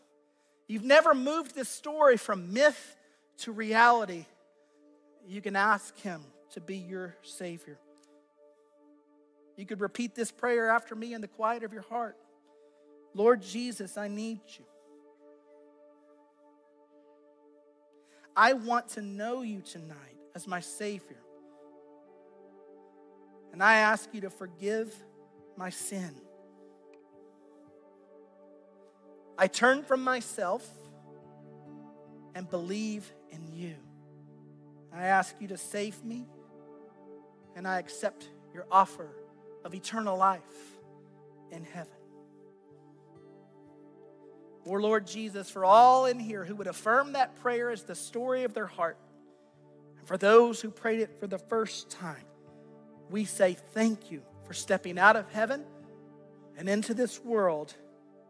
you've 0.68 0.84
never 0.84 1.13
moved 1.13 1.55
this 1.55 1.70
story 1.70 2.18
from 2.18 2.53
myth 2.53 2.95
to 3.39 3.51
reality, 3.51 4.26
you 5.28 5.41
can 5.41 5.55
ask 5.55 5.97
Him 5.99 6.22
to 6.51 6.61
be 6.61 6.78
your 6.78 7.16
Savior. 7.24 7.78
You 9.57 9.66
could 9.66 9.82
repeat 9.82 10.16
this 10.16 10.32
prayer 10.32 10.70
after 10.70 10.95
me 10.95 11.13
in 11.13 11.22
the 11.22 11.28
quiet 11.28 11.63
of 11.63 11.74
your 11.74 11.84
heart 11.84 12.18
Lord 13.16 13.41
Jesus, 13.41 13.97
I 13.97 14.09
need 14.09 14.41
you. 14.57 14.66
I 18.36 18.51
want 18.51 18.89
to 18.89 19.01
know 19.01 19.41
you 19.41 19.61
tonight 19.61 20.18
as 20.36 20.45
my 20.45 20.59
Savior. 20.59 21.22
And 23.53 23.63
I 23.63 23.76
ask 23.76 24.09
you 24.11 24.20
to 24.22 24.30
forgive 24.30 24.93
my 25.55 25.70
sin. 25.70 26.13
I 29.38 29.48
turn 29.48 29.84
from 29.84 30.04
myself 30.04 30.66
and 32.34 32.50
believe 32.50 33.12
in 33.32 33.48
you. 33.52 33.76
I 34.94 35.04
ask 35.06 35.36
you 35.40 35.50
to 35.50 35.58
save 35.58 36.04
me, 36.04 36.26
and 37.56 37.68
I 37.68 37.80
accept 37.80 38.30
your 38.54 38.66
offer 38.72 39.10
of 39.66 39.74
eternal 39.74 40.18
life 40.18 40.42
in 41.52 41.64
heaven. 41.66 41.92
Or, 44.66 44.82
Lord 44.82 45.06
Jesus, 45.06 45.50
for 45.50 45.66
all 45.66 46.06
in 46.06 46.18
here 46.18 46.44
who 46.46 46.56
would 46.56 46.68
affirm 46.68 47.14
that 47.14 47.36
prayer 47.36 47.70
as 47.70 47.84
the 47.84 47.96
story 47.96 48.44
of 48.44 48.54
their 48.54 48.68
heart, 48.68 48.98
and 49.98 50.08
for 50.08 50.18
those 50.18 50.62
who 50.62 50.72
prayed 50.72 51.02
it 51.02 51.20
for 51.20 51.28
the 51.28 51.38
first 51.38 51.90
time, 51.90 52.26
we 53.10 53.26
say 53.26 53.56
thank 53.74 54.12
you 54.12 54.22
for 54.46 54.54
stepping 54.54 54.98
out 54.98 55.16
of 55.16 55.30
heaven 55.32 55.64
and 56.58 56.70
into 56.70 56.94
this 56.94 57.24
world 57.24 57.76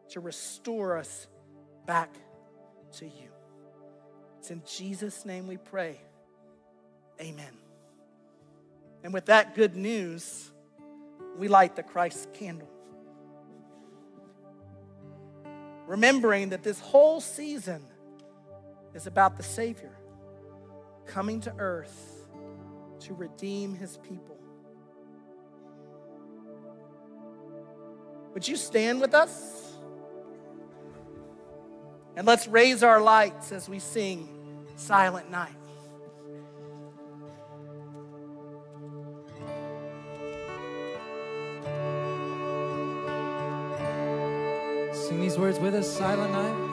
to 0.10 0.20
restore 0.20 0.98
us 0.98 1.28
back 1.86 2.14
to 2.94 3.06
you. 3.06 3.30
It's 4.40 4.52
in 4.52 4.62
Jesus' 4.66 5.26
name 5.26 5.48
we 5.48 5.58
pray. 5.58 6.00
Amen. 7.20 7.54
And 9.04 9.14
with 9.14 9.26
that 9.26 9.56
good 9.56 9.76
news, 9.76 10.52
we 11.38 11.48
light 11.48 11.76
the 11.76 11.84
Christ 11.84 12.34
candle. 12.34 12.70
Remembering 15.88 16.50
that 16.50 16.64
this 16.64 16.80
whole 16.80 17.22
season 17.22 17.86
is 18.94 19.08
about 19.08 19.38
the 19.38 19.44
Savior 19.44 19.96
coming 21.06 21.42
to 21.42 21.54
earth 21.60 22.28
to 23.02 23.14
redeem 23.14 23.76
his 23.76 23.98
people. 23.98 24.38
Would 28.34 28.48
you 28.48 28.56
stand 28.56 29.00
with 29.00 29.14
us? 29.14 29.65
And 32.16 32.26
let's 32.26 32.48
raise 32.48 32.82
our 32.82 33.02
lights 33.02 33.52
as 33.52 33.68
we 33.68 33.80
sing 33.80 34.30
Silent 34.78 35.30
Night. 35.30 35.52
Sing 44.94 45.20
these 45.22 45.38
words 45.38 45.60
with 45.60 45.76
us, 45.76 45.92
Silent 45.92 46.32
Night. 46.32 46.65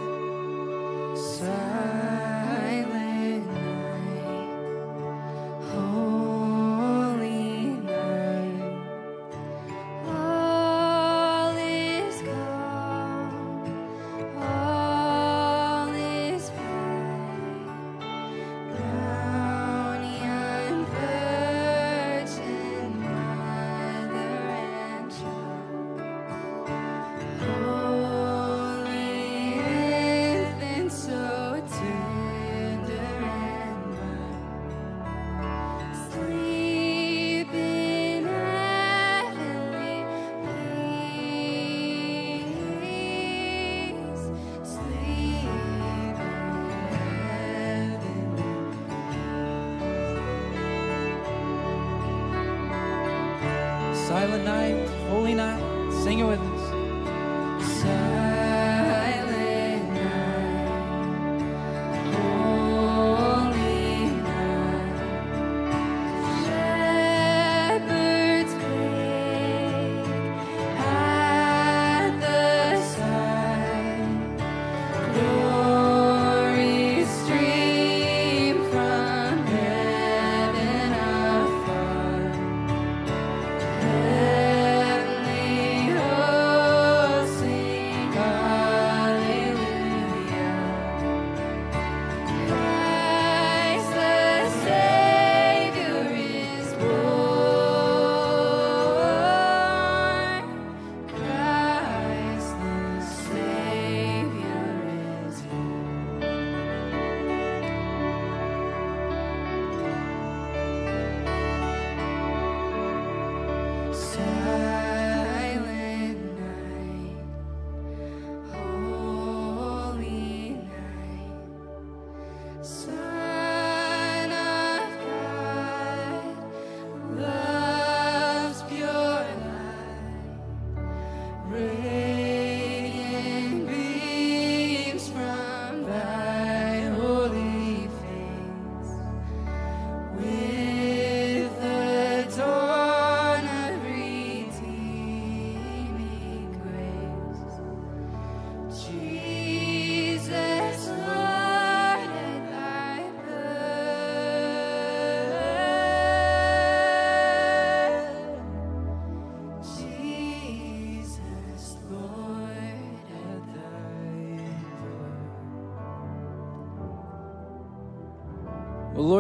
Silent 54.22 54.44
night, 54.44 54.88
holy 55.10 55.34
night. 55.34 55.92
Sing 56.04 56.20
it 56.20 56.24
with 56.24 56.38
us. 56.38 56.51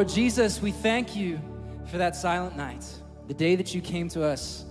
Lord 0.02 0.12
Jesus, 0.12 0.60
we 0.60 0.72
thank 0.72 1.14
you 1.14 1.40
for 1.86 1.96
that 1.98 2.16
silent 2.16 2.56
night, 2.56 2.84
the 3.28 3.34
day 3.34 3.54
that 3.54 3.72
you 3.72 3.80
came 3.80 4.08
to 4.08 4.24
us, 4.24 4.64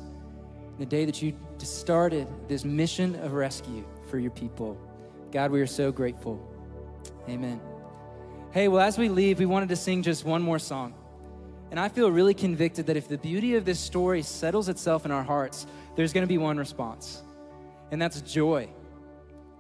the 0.78 0.86
day 0.86 1.06
that 1.06 1.22
you 1.22 1.34
started 1.60 2.28
this 2.50 2.66
mission 2.66 3.16
of 3.16 3.32
rescue 3.32 3.86
for 4.10 4.20
your 4.20 4.32
people. 4.32 4.78
God, 5.32 5.52
we 5.52 5.62
are 5.62 5.68
so 5.68 5.90
grateful. 5.90 6.46
Amen. 7.30 7.62
Hey, 8.52 8.68
well, 8.68 8.82
as 8.82 8.98
we 8.98 9.08
leave, 9.08 9.40
we 9.40 9.46
wanted 9.46 9.70
to 9.70 9.78
sing 9.78 10.04
just 10.04 10.26
one 10.26 10.42
more 10.42 10.60
song. 10.60 10.94
And 11.72 11.80
I 11.80 11.88
feel 11.88 12.12
really 12.12 12.34
convicted 12.34 12.88
that 12.88 12.98
if 12.98 13.08
the 13.08 13.18
beauty 13.18 13.56
of 13.56 13.64
this 13.64 13.80
story 13.80 14.24
settles 14.24 14.68
itself 14.68 15.06
in 15.06 15.12
our 15.12 15.24
hearts, 15.24 15.66
there's 15.96 16.12
going 16.12 16.24
to 16.24 16.28
be 16.28 16.40
one 16.40 16.58
response, 16.58 17.24
and 17.90 18.02
that's 18.02 18.20
joy. 18.20 18.68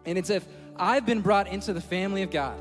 And 0.05 0.17
it's 0.17 0.30
if 0.30 0.45
I've 0.76 1.05
been 1.05 1.22
brought 1.22 1.47
into 1.47 1.72
the 1.72 1.80
family 1.80 2.24
of 2.24 2.30
God, 2.30 2.59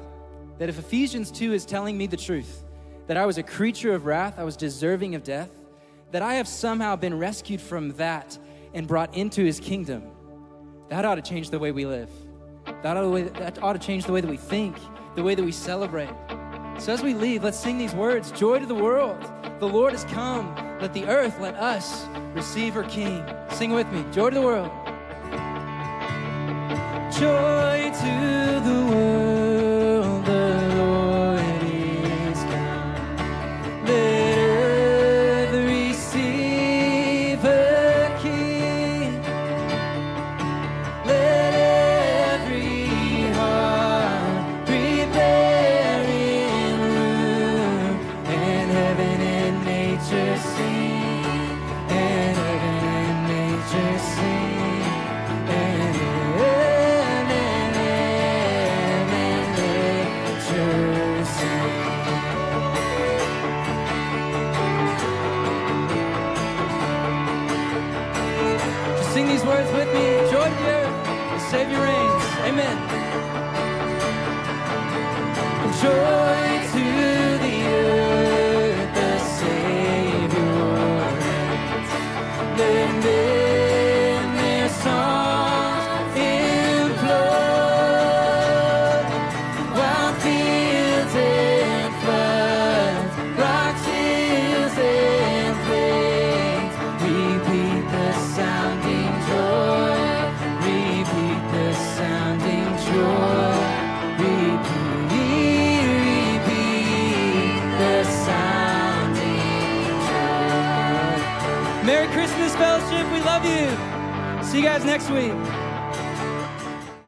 that 0.59 0.69
if 0.69 0.79
Ephesians 0.79 1.33
2 1.33 1.53
is 1.53 1.65
telling 1.65 1.99
me 1.99 2.07
the 2.07 2.17
truth, 2.17 2.63
that 3.11 3.17
I 3.17 3.27
was 3.27 3.39
a 3.39 3.43
creature 3.43 3.93
of 3.93 4.07
wrath, 4.07 4.39
I 4.39 4.45
was 4.45 4.57
deserving 4.57 5.17
of 5.17 5.25
death, 5.25 5.51
that 6.13 6.23
I 6.23 6.35
have 6.35 6.47
somehow 6.47 6.95
been 6.95 7.19
rescued 7.19 7.61
from 7.61 7.89
that 7.95 8.39
and 8.73 8.87
brought 8.87 9.17
into 9.17 9.43
his 9.43 9.59
kingdom, 9.59 10.05
that 10.91 11.05
ought 11.05 11.17
to 11.17 11.21
change 11.21 11.51
the 11.51 11.59
way 11.59 11.73
we 11.73 11.87
live. 11.87 12.09
That 12.85 12.97
ought, 12.97 13.17
to, 13.17 13.31
that 13.41 13.61
ought 13.65 13.73
to 13.73 13.81
change 13.81 14.05
the 14.05 14.13
way 14.13 14.21
that 14.21 14.31
we 14.31 14.37
think, 14.37 14.77
the 15.17 15.25
way 15.25 15.35
that 15.35 15.45
we 15.45 15.51
celebrate. 15.51 16.15
So 16.79 16.93
as 16.93 17.03
we 17.03 17.15
leave, 17.15 17.43
let's 17.43 17.59
sing 17.59 17.79
these 17.79 17.97
words 17.97 18.31
Joy 18.31 18.61
to 18.61 18.67
the 18.67 18.77
world. 18.77 19.21
The 19.59 19.67
Lord 19.67 19.91
has 19.91 20.05
come. 20.05 20.55
Let 20.81 20.95
the 20.95 21.07
earth, 21.07 21.41
let 21.41 21.57
us 21.57 22.07
receive 22.33 22.75
her 22.75 22.85
King. 22.85 23.29
Sing 23.51 23.73
with 23.73 23.91
me 23.91 24.05
Joy 24.13 24.31
to 24.31 24.37
the 24.37 24.41
world. 24.41 24.71
Joy 27.13 27.91
to 27.91 28.40